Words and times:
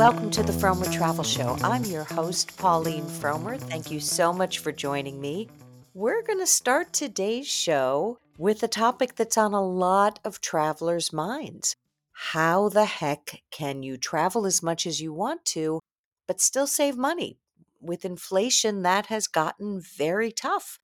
Welcome 0.00 0.30
to 0.30 0.42
the 0.42 0.52
Frommer 0.52 0.90
Travel 0.90 1.24
Show. 1.24 1.58
I'm 1.62 1.84
your 1.84 2.04
host, 2.04 2.56
Pauline 2.56 3.04
Frommer. 3.04 3.60
Thank 3.60 3.90
you 3.90 4.00
so 4.00 4.32
much 4.32 4.60
for 4.60 4.72
joining 4.72 5.20
me. 5.20 5.46
We're 5.92 6.22
going 6.22 6.38
to 6.38 6.46
start 6.46 6.94
today's 6.94 7.46
show 7.46 8.18
with 8.38 8.62
a 8.62 8.66
topic 8.66 9.16
that's 9.16 9.36
on 9.36 9.52
a 9.52 9.62
lot 9.62 10.18
of 10.24 10.40
travelers' 10.40 11.12
minds. 11.12 11.76
How 12.12 12.70
the 12.70 12.86
heck 12.86 13.42
can 13.50 13.82
you 13.82 13.98
travel 13.98 14.46
as 14.46 14.62
much 14.62 14.86
as 14.86 15.02
you 15.02 15.12
want 15.12 15.44
to, 15.56 15.80
but 16.26 16.40
still 16.40 16.66
save 16.66 16.96
money? 16.96 17.36
With 17.78 18.06
inflation, 18.06 18.80
that 18.80 19.08
has 19.08 19.26
gotten 19.26 19.82
very 19.82 20.32
tough. 20.32 20.79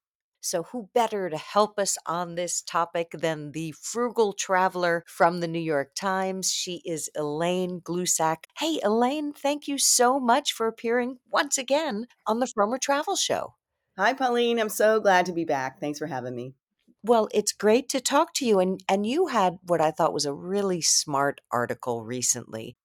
So, 0.47 0.63
who 0.63 0.91
better 0.95 1.29
to 1.29 1.37
help 1.37 1.77
us 1.77 1.99
on 2.07 2.37
this 2.37 2.63
topic 2.63 3.11
than 3.11 3.51
the 3.51 3.73
frugal 3.73 4.33
traveler 4.33 5.03
from 5.05 5.41
the 5.41 5.49
New 5.49 5.59
York 5.59 5.97
Times? 5.97 6.53
She 6.53 6.83
is 6.85 7.11
Elaine 7.17 7.81
Glusac. 7.81 8.45
Hey, 8.57 8.79
Elaine, 8.85 9.33
thank 9.33 9.67
you 9.67 9.77
so 9.77 10.21
much 10.21 10.53
for 10.53 10.69
appearing 10.69 11.19
once 11.33 11.59
again 11.59 12.07
on 12.29 12.39
the 12.39 12.47
Frommer 12.47 12.81
Travel 12.81 13.17
Show. 13.17 13.55
Hi, 13.99 14.13
Pauline. 14.13 14.61
I'm 14.61 14.69
so 14.69 15.01
glad 15.01 15.27
to 15.27 15.33
be 15.33 15.45
back. 15.45 15.81
Thanks 15.81 15.99
for 15.99 16.07
having 16.07 16.37
me. 16.37 16.55
Well, 17.03 17.27
it's 17.35 17.51
great 17.51 17.89
to 17.89 18.01
talk 18.01 18.33
to 18.35 18.47
you. 18.47 18.61
And, 18.61 18.81
and 18.89 19.05
you 19.05 19.27
had 19.27 19.59
what 19.65 19.81
I 19.81 19.91
thought 19.91 20.15
was 20.15 20.27
a 20.27 20.33
really 20.33 20.81
smart 20.81 21.41
article 21.51 22.05
recently 22.05 22.77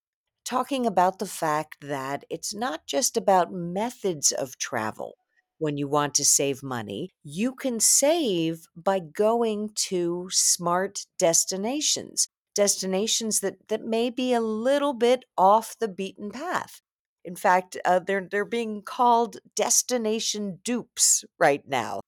talking 0.46 0.88
about 0.88 1.20
the 1.20 1.28
fact 1.28 1.78
that 1.82 2.26
it's 2.28 2.55
not 2.55 2.88
just 2.88 3.16
about 3.16 3.54
methods 3.54 4.32
of 4.32 4.58
travel 4.58 5.18
when 5.62 5.78
you 5.78 5.88
want 5.88 6.16
to 6.16 6.26
save 6.26 6.64
money. 6.64 7.14
You 7.24 7.54
can 7.54 7.80
save 7.80 8.66
by 8.76 8.98
going 8.98 9.70
to 9.90 10.28
smart 10.32 11.06
destinations, 11.20 12.28
destinations 12.55 13.41
that, 13.41 13.68
that 13.68 13.85
may 13.85 14.10
be 14.10 14.34
a 14.34 14.41
little 14.41 14.94
bit 14.94 15.24
off 15.38 15.76
the 15.80 15.88
beaten 15.88 16.32
path. 16.32 16.82
In 17.24 17.35
fact, 17.35 17.77
uh, 17.85 18.00
they're, 18.00 18.27
they're 18.30 18.44
being 18.44 18.82
called 18.82 19.38
destination 19.55 20.62
dupes 20.63 21.24
right 21.38 21.62
now. 21.68 22.00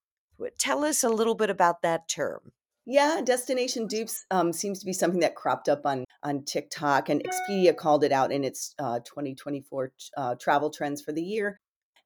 Tell 0.57 0.83
us 0.83 1.03
a 1.03 1.09
little 1.09 1.35
bit 1.35 1.51
about 1.51 1.83
that 1.83 2.09
term. 2.09 2.53
Yeah, 2.87 3.21
destination 3.23 3.85
dupes 3.85 4.25
um, 4.31 4.51
seems 4.51 4.79
to 4.79 4.85
be 4.85 4.93
something 4.93 5.19
that 5.19 5.35
cropped 5.35 5.69
up 5.69 5.85
on 5.85 6.05
on 6.23 6.43
TikTok, 6.43 7.09
and 7.09 7.23
Expedia 7.23 7.75
called 7.75 8.03
it 8.03 8.11
out 8.11 8.31
in 8.31 8.43
its 8.43 8.73
uh, 8.79 8.99
2024 8.99 9.91
uh, 10.17 10.35
travel 10.35 10.69
trends 10.69 11.01
for 11.01 11.11
the 11.11 11.21
year. 11.21 11.59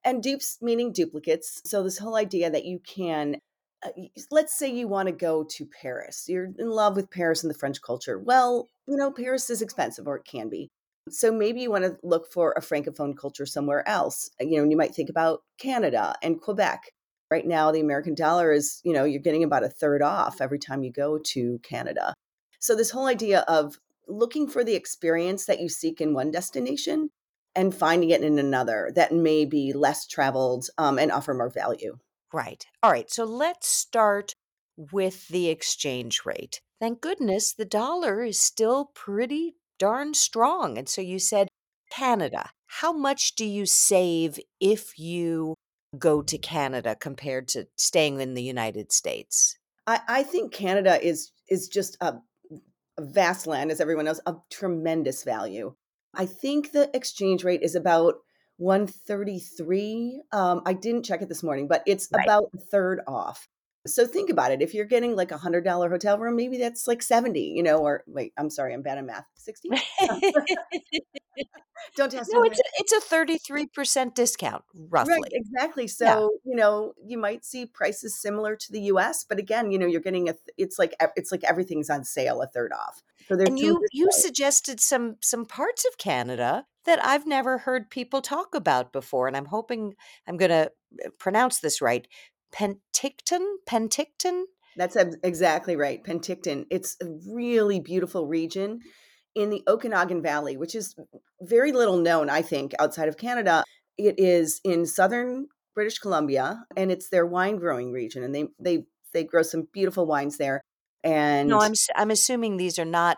And 0.08 0.24
dupes 0.24 0.60
meaning 0.62 0.94
duplicates. 0.94 1.62
So, 1.66 1.84
this 1.84 1.98
whole 1.98 2.16
idea 2.16 2.50
that 2.50 2.64
you 2.64 2.80
can, 2.80 3.42
uh, 3.86 3.90
let's 4.32 4.58
say 4.58 4.74
you 4.74 4.88
want 4.88 5.08
to 5.08 5.12
go 5.12 5.44
to 5.44 5.66
Paris, 5.66 6.30
you're 6.30 6.46
in 6.58 6.70
love 6.70 6.96
with 6.96 7.12
Paris 7.12 7.44
and 7.44 7.54
the 7.54 7.58
French 7.58 7.82
culture. 7.82 8.18
Well, 8.18 8.70
you 8.88 8.96
know, 8.96 9.12
Paris 9.12 9.50
is 9.50 9.62
expensive, 9.62 10.08
or 10.08 10.16
it 10.16 10.24
can 10.24 10.48
be. 10.48 10.70
So, 11.10 11.30
maybe 11.30 11.60
you 11.60 11.70
want 11.70 11.84
to 11.84 11.98
look 12.04 12.32
for 12.32 12.54
a 12.56 12.62
francophone 12.62 13.18
culture 13.18 13.46
somewhere 13.46 13.86
else. 13.86 14.32
Uh, 14.42 14.46
you 14.46 14.58
know, 14.58 14.70
you 14.70 14.78
might 14.78 14.96
think 14.96 15.10
about 15.10 15.42
Canada 15.60 16.16
and 16.24 16.40
Quebec. 16.40 16.94
Right 17.30 17.46
now, 17.46 17.74
the 17.74 17.82
American 17.82 18.16
dollar 18.16 18.54
is, 18.54 18.80
you 18.86 18.94
know, 18.94 19.04
you're 19.04 19.22
getting 19.22 19.44
about 19.44 19.66
a 19.66 19.70
third 19.70 20.02
off 20.02 20.40
every 20.40 20.60
time 20.60 20.84
you 20.84 20.92
go 20.94 21.18
to 21.18 21.60
Canada. 21.64 22.14
So, 22.62 22.78
this 22.78 22.92
whole 22.92 23.08
idea 23.08 23.42
of 23.50 23.78
looking 24.08 24.48
for 24.48 24.64
the 24.64 24.76
experience 24.76 25.48
that 25.48 25.60
you 25.60 25.68
seek 25.68 26.00
in 26.00 26.14
one 26.14 26.32
destination 26.32 27.10
and 27.58 27.76
finding 27.76 28.12
it 28.12 28.22
in 28.22 28.38
another 28.38 28.92
that 28.96 29.12
may 29.12 29.44
be 29.44 29.74
less 29.74 30.06
traveled 30.06 30.68
um, 30.78 31.00
and 31.00 31.12
offer 31.12 31.34
more 31.34 31.50
value. 31.50 31.98
Right. 32.32 32.64
All 32.84 32.92
right. 32.92 33.12
So 33.12 33.26
let's 33.26 33.68
start 33.68 34.34
with 34.78 35.28
the 35.28 35.50
exchange 35.50 36.22
rate. 36.24 36.62
Thank 36.80 37.02
goodness 37.02 37.52
the 37.54 37.66
dollar 37.66 38.24
is 38.24 38.40
still 38.40 38.92
pretty 38.94 39.56
darn 39.80 40.14
strong. 40.14 40.78
And 40.78 40.88
so 40.88 41.02
you 41.02 41.18
said 41.18 41.48
Canada. 41.92 42.52
How 42.68 42.94
much 42.94 43.36
do 43.36 43.46
you 43.46 43.66
save 43.66 44.40
if 44.60 45.00
you 45.00 45.56
go 45.98 46.22
to 46.22 46.38
Canada 46.38 46.96
compared 46.96 47.48
to 47.50 47.68
staying 47.76 48.22
in 48.22 48.36
the 48.36 48.44
United 48.44 48.92
States? 48.92 49.58
I, 49.88 50.02
I 50.08 50.24
think 50.24 50.54
Canada 50.54 51.04
is 51.04 51.32
is 51.50 51.70
just 51.70 51.98
a, 52.02 52.18
a 52.98 53.02
vast 53.02 53.48
land, 53.48 53.72
as 53.72 53.80
everyone 53.80 54.06
knows, 54.06 54.20
of 54.20 54.42
tremendous 54.52 55.24
value. 55.24 55.74
I 56.18 56.26
think 56.26 56.72
the 56.72 56.90
exchange 56.94 57.44
rate 57.44 57.62
is 57.62 57.76
about 57.76 58.16
133. 58.58 60.24
Um, 60.32 60.62
I 60.66 60.74
didn't 60.74 61.04
check 61.04 61.22
it 61.22 61.30
this 61.30 61.44
morning, 61.44 61.68
but 61.68 61.84
it's 61.86 62.10
right. 62.12 62.26
about 62.26 62.50
a 62.56 62.58
third 62.58 63.02
off. 63.08 63.48
So 63.88 64.06
think 64.06 64.30
about 64.30 64.52
it. 64.52 64.62
If 64.62 64.74
you're 64.74 64.86
getting 64.86 65.16
like 65.16 65.32
a 65.32 65.38
hundred 65.38 65.64
dollar 65.64 65.90
hotel 65.90 66.18
room, 66.18 66.36
maybe 66.36 66.58
that's 66.58 66.88
like 66.88 67.02
70, 67.02 67.40
you 67.40 67.64
know, 67.64 67.78
or 67.78 68.04
wait, 68.08 68.34
I'm 68.38 68.50
sorry, 68.50 68.74
I'm 68.74 68.82
bad 68.82 68.98
at 68.98 69.06
math. 69.06 69.26
60? 69.36 69.70
Don't 71.96 72.12
test 72.12 72.32
me 72.32 72.40
no, 72.40 72.44
it's 72.44 72.60
a, 72.60 72.64
it's 72.80 72.92
a 72.94 73.16
33% 73.16 74.14
discount, 74.14 74.64
roughly. 74.90 75.14
Right, 75.14 75.32
exactly. 75.32 75.88
So, 75.88 76.06
yeah. 76.06 76.28
you 76.44 76.56
know, 76.56 76.94
you 77.04 77.18
might 77.18 77.46
see 77.46 77.66
prices 77.66 78.20
similar 78.20 78.56
to 78.56 78.72
the 78.72 78.82
US, 78.82 79.24
but 79.24 79.40
again, 79.40 79.72
you 79.72 79.80
know, 79.80 79.86
you're 79.86 80.02
getting 80.02 80.30
a 80.30 80.34
it's 80.58 80.78
like 80.78 80.96
it's 81.16 81.32
like 81.32 81.44
everything's 81.44 81.90
on 81.90 82.04
sale 82.04 82.42
a 82.42 82.48
third 82.48 82.72
off. 82.74 83.02
So 83.28 83.36
and 83.36 83.60
you 83.60 83.84
you 83.92 84.10
suggested 84.12 84.80
some 84.80 85.18
some 85.22 85.46
parts 85.46 85.86
of 85.86 85.98
Canada 85.98 86.66
that 86.86 87.04
I've 87.04 87.28
never 87.28 87.60
heard 87.60 87.90
people 87.90 88.22
talk 88.22 88.56
about 88.56 88.94
before 88.94 89.28
and 89.28 89.36
I'm 89.36 89.46
hoping 89.46 89.94
I'm 90.26 90.38
going 90.38 90.52
to 90.52 90.72
uh, 91.06 91.10
pronounce 91.20 91.60
this 91.60 91.82
right. 91.82 92.08
Penticton, 92.54 93.58
Penticton? 93.68 94.44
That's 94.76 94.96
exactly 95.24 95.76
right. 95.76 96.04
Penticton. 96.04 96.66
It's 96.70 96.98
a 97.02 97.06
really 97.28 97.80
beautiful 97.80 98.28
region 98.28 98.82
in 99.36 99.50
the 99.50 99.64
Okanagan 99.68 100.22
Valley, 100.22 100.58
which 100.58 100.76
is 100.76 100.96
very 101.42 101.72
little 101.72 101.98
known, 101.98 102.30
I 102.30 102.42
think, 102.42 102.74
outside 102.80 103.08
of 103.08 103.18
Canada. 103.18 103.64
It 103.98 104.16
is 104.20 104.62
in 104.64 104.86
southern 104.86 105.48
British 105.74 106.00
Columbia, 106.00 106.66
and 106.76 106.92
it's 106.92 107.10
their 107.10 107.26
wine 107.26 107.58
growing 107.58 107.92
region, 107.92 108.24
and 108.24 108.34
they 108.34 108.48
they 108.60 108.86
they 109.14 109.24
grow 109.24 109.42
some 109.44 109.68
beautiful 109.74 110.06
wines 110.06 110.38
there. 110.38 110.62
And 111.04 111.50
no, 111.50 111.60
I'm 111.60 111.74
I'm 111.96 112.12
assuming 112.12 112.58
these 112.58 112.80
are 112.80 112.86
not 112.86 113.18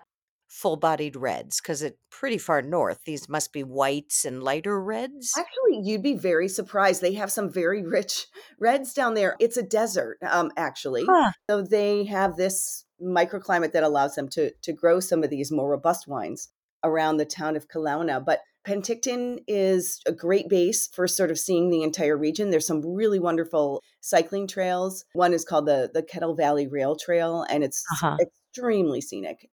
full 0.50 0.76
bodied 0.76 1.16
reds 1.16 1.62
because 1.62 1.82
it's 1.82 1.98
pretty 2.10 2.38
far 2.38 2.62
north. 2.62 3.00
These 3.06 3.30
must 3.30 3.54
be 3.54 3.64
whites 3.64 4.26
and 4.26 4.44
lighter 4.44 4.82
reds. 4.82 5.32
Actually, 5.38 5.82
you'd 5.84 6.04
be 6.04 6.16
very 6.16 6.48
surprised. 6.48 7.02
They 7.02 7.14
have 7.14 7.32
some 7.32 7.52
very 7.52 7.84
rich 7.84 8.26
reds 8.60 8.94
down 8.94 9.14
there. 9.14 9.36
It's 9.40 9.58
a 9.58 9.64
desert, 9.64 10.18
um, 10.28 10.52
actually. 10.58 11.06
Huh. 11.08 11.32
So 11.50 11.62
they 11.62 12.04
have 12.06 12.36
this 12.36 12.86
microclimate 13.02 13.72
that 13.74 13.84
allows 13.84 14.16
them 14.16 14.28
to 14.30 14.52
to 14.64 14.74
grow 14.74 15.00
some 15.00 15.24
of 15.24 15.30
these 15.30 15.52
more 15.52 15.70
robust 15.70 16.08
wines 16.08 16.50
around 16.84 17.18
the 17.18 17.26
town 17.26 17.56
of 17.56 17.68
Kelowna. 17.68 18.24
But 18.26 18.42
Penticton 18.68 19.40
is 19.48 20.02
a 20.06 20.12
great 20.12 20.50
base 20.50 20.90
for 20.94 21.08
sort 21.08 21.31
of 21.31 21.40
seeing 21.40 21.70
the 21.70 21.84
entire 21.84 22.18
region. 22.18 22.50
There's 22.50 22.68
some 22.68 22.81
really 22.86 23.20
wonderful 23.20 23.81
cycling 24.02 24.48
trails. 24.48 25.06
One 25.14 25.34
is 25.34 25.46
called 25.46 25.68
the 25.68 25.90
the 25.94 26.04
Kettle 26.04 26.36
Valley 26.36 26.68
Rail 26.68 26.96
Trail, 26.96 27.46
and 27.50 27.64
it's 27.64 27.84
uh-huh. 27.94 28.18
extremely 28.20 29.00
scenic. 29.00 29.50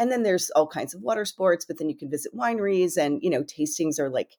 And 0.00 0.10
then 0.12 0.24
there's 0.24 0.50
all 0.52 0.66
kinds 0.66 0.94
of 0.94 1.02
water 1.02 1.24
sports, 1.26 1.66
but 1.66 1.78
then 1.78 1.88
you 1.90 1.96
can 1.96 2.10
visit 2.10 2.34
wineries, 2.36 2.98
and 2.98 3.22
you 3.22 3.30
know 3.30 3.44
tastings 3.44 4.00
are 4.00 4.10
like 4.10 4.38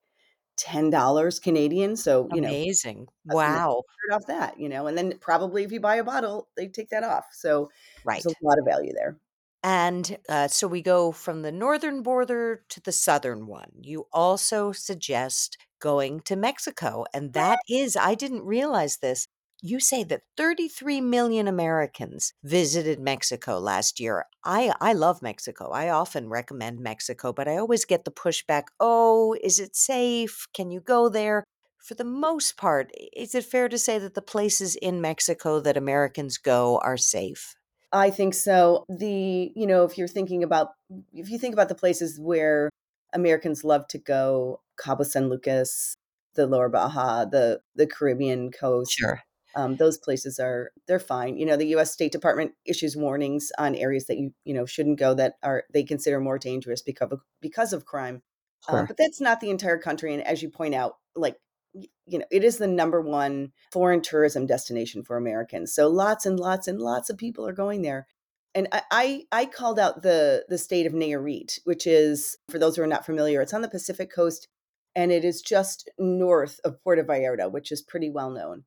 ten 0.58 0.90
dollars 0.92 1.40
Canadian. 1.40 1.96
So 1.98 2.30
you 2.32 2.42
amazing, 2.42 3.08
know, 3.26 3.36
amazing, 3.38 3.72
wow, 3.78 3.84
off 4.12 4.26
that, 4.28 4.60
you 4.60 4.70
know, 4.70 4.88
and 4.88 4.98
then 4.98 5.18
probably 5.20 5.64
if 5.64 5.72
you 5.72 5.80
buy 5.80 5.96
a 5.98 6.04
bottle, 6.04 6.50
they 6.58 6.68
take 6.68 6.90
that 6.90 7.04
off. 7.04 7.26
So 7.32 7.70
right, 8.04 8.26
there's 8.26 8.36
a 8.42 8.46
lot 8.46 8.60
of 8.60 8.66
value 8.66 8.94
there. 8.94 9.18
And 9.64 10.18
uh, 10.28 10.48
so 10.48 10.68
we 10.68 10.82
go 10.82 11.12
from 11.12 11.42
the 11.44 11.52
northern 11.52 12.02
border 12.02 12.64
to 12.70 12.82
the 12.82 12.92
southern 12.92 13.46
one. 13.46 13.72
You 13.82 14.08
also 14.12 14.72
suggest 14.72 15.58
going 15.80 16.22
to 16.22 16.36
Mexico, 16.36 17.06
and 17.14 17.34
that 17.34 17.60
is, 17.70 17.96
I 17.96 18.16
didn't 18.16 18.44
realize 18.44 18.98
this. 18.98 19.28
You 19.64 19.80
say 19.80 20.04
that 20.06 20.24
33 20.38 21.02
million 21.02 21.48
Americans 21.48 22.34
visited 22.44 23.00
Mexico 23.00 23.60
last 23.60 24.00
year. 24.00 24.25
I, 24.44 24.74
I 24.81 24.94
love 24.94 25.22
Mexico. 25.22 25.69
I 25.69 25.90
often 25.90 26.30
recommend 26.30 26.80
Mexico, 26.80 27.31
but 27.31 27.48
I 27.48 27.58
always 27.58 27.86
get 27.86 28.04
the 28.04 28.12
pushback 28.12 28.63
oh, 28.80 29.36
is 29.44 29.60
it 29.60 29.75
safe? 29.75 30.48
Can 30.54 30.72
you 30.72 30.80
go 30.80 31.10
there? 31.10 31.44
For 31.78 31.94
the 31.94 32.04
most 32.04 32.58
part, 32.58 32.92
is 33.16 33.36
it 33.36 33.46
fair 33.46 33.69
to 33.69 33.78
say 33.78 34.00
that 34.00 34.16
the 34.16 34.22
places 34.22 34.75
in 34.75 35.00
Mexico 35.02 35.60
that 35.60 35.78
Americans 35.78 36.38
go 36.38 36.80
are 36.80 36.98
safe? 36.98 37.56
I 37.92 38.10
think 38.10 38.34
so. 38.34 38.86
The, 38.90 39.52
you 39.56 39.68
know, 39.68 39.84
if 39.84 39.98
you're 39.98 40.07
thinking 40.07 40.44
about, 40.44 40.69
if 41.14 41.30
you 41.30 41.38
think 41.38 41.54
about 41.54 41.69
the 41.69 41.75
places 41.75 42.19
where 42.19 42.69
Americans 43.14 43.64
love 43.64 43.88
to 43.90 43.98
go, 43.98 44.62
Cabo 44.78 45.04
San 45.04 45.30
Lucas, 45.30 45.96
the 46.36 46.48
Lower 46.48 46.69
Baja, 46.69 47.25
the 47.25 47.62
the 47.75 47.86
Caribbean 47.86 48.52
coast. 48.52 48.92
Sure. 48.92 49.22
Um, 49.56 49.75
those 49.75 49.98
places 49.98 50.39
are 50.39 50.71
they're 50.88 51.00
fine. 51.00 51.38
You 51.38 51.45
know, 51.45 51.57
the 51.57 51.68
U.S. 51.68 51.92
State 51.92 52.12
Department 52.12 52.53
issues 52.65 52.95
warnings 52.95 53.51
on 53.57 53.75
areas 53.75 54.07
that 54.07 54.18
you 54.18 54.33
you 54.45 54.53
know 54.53 54.65
shouldn't 54.65 55.00
go 55.00 55.13
that 55.15 55.36
are 55.44 55.63
they 55.74 55.83
consider 55.83 56.19
more 56.19 56.38
dangerous 56.38 56.81
because 56.81 57.12
of 57.12 57.21
because 57.42 57.74
of 57.74 57.86
crime. 57.86 58.21
Um, 58.68 58.74
sure. 58.74 58.80
Um, 58.80 58.86
but 58.88 58.98
that's 58.98 59.21
not 59.21 59.39
the 59.39 59.50
entire 59.50 59.77
country. 59.77 60.13
And 60.13 60.25
as 60.25 60.42
you 60.42 60.50
point 60.50 60.75
out, 60.75 60.98
like 61.15 61.38
you 61.74 62.19
know, 62.19 62.25
it 62.31 62.44
is 62.44 62.57
the 62.57 62.68
number 62.68 63.01
one 63.01 63.51
foreign 63.71 64.01
tourism 64.01 64.45
destination 64.45 65.03
for 65.03 65.18
Americans. 65.18 65.74
So 65.74 65.88
lots 65.88 66.25
and 66.25 66.39
lots 66.39 66.68
and 66.68 66.80
lots 66.80 67.09
of 67.09 67.18
people 67.18 67.47
are 67.47 67.54
going 67.54 67.81
there. 67.81 68.07
And 68.54 68.68
I, 68.74 68.81
I, 68.92 69.24
I 69.31 69.45
called 69.45 69.80
out 69.80 70.01
the 70.01 70.45
the 70.50 70.57
state 70.57 70.86
of 70.86 70.94
Nayarit, 70.94 71.59
which 71.63 71.88
is 71.88 72.38
for 72.50 72.59
those 72.59 72.75
who 72.75 72.83
are 72.83 72.88
not 72.88 73.06
familiar, 73.06 73.42
it's 73.42 73.54
on 73.54 73.62
the 73.62 73.69
Pacific 73.69 74.13
coast 74.13 74.47
and 74.95 75.12
it 75.12 75.24
is 75.24 75.42
just 75.42 75.89
north 75.97 76.59
of 76.63 76.81
Puerto 76.83 77.04
Vallarta, 77.04 77.51
which 77.51 77.71
is 77.71 77.81
pretty 77.81 78.09
well 78.09 78.30
known. 78.30 78.63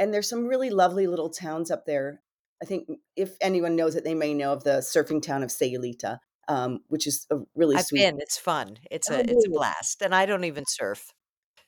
And 0.00 0.12
there's 0.12 0.28
some 0.28 0.46
really 0.48 0.70
lovely 0.70 1.06
little 1.06 1.30
towns 1.30 1.70
up 1.70 1.84
there. 1.86 2.22
I 2.62 2.66
think 2.66 2.88
if 3.16 3.36
anyone 3.40 3.76
knows 3.76 3.94
it, 3.94 4.02
they 4.04 4.14
may 4.14 4.34
know 4.34 4.52
of 4.52 4.64
the 4.64 4.78
surfing 4.80 5.22
town 5.22 5.42
of 5.44 5.50
Sayulita, 5.50 6.18
um, 6.48 6.80
which 6.88 7.06
is 7.06 7.26
a 7.30 7.36
really 7.54 7.76
I've 7.76 7.84
sweet. 7.86 8.00
been. 8.00 8.18
It's 8.20 8.38
fun. 8.38 8.78
It's 8.90 9.10
a 9.10 9.20
it's 9.20 9.46
a 9.46 9.50
Oh, 9.50 9.52
blast, 9.52 10.02
and 10.02 10.14
I 10.14 10.26
don't 10.26 10.44
even 10.44 10.64
surf. 10.66 11.12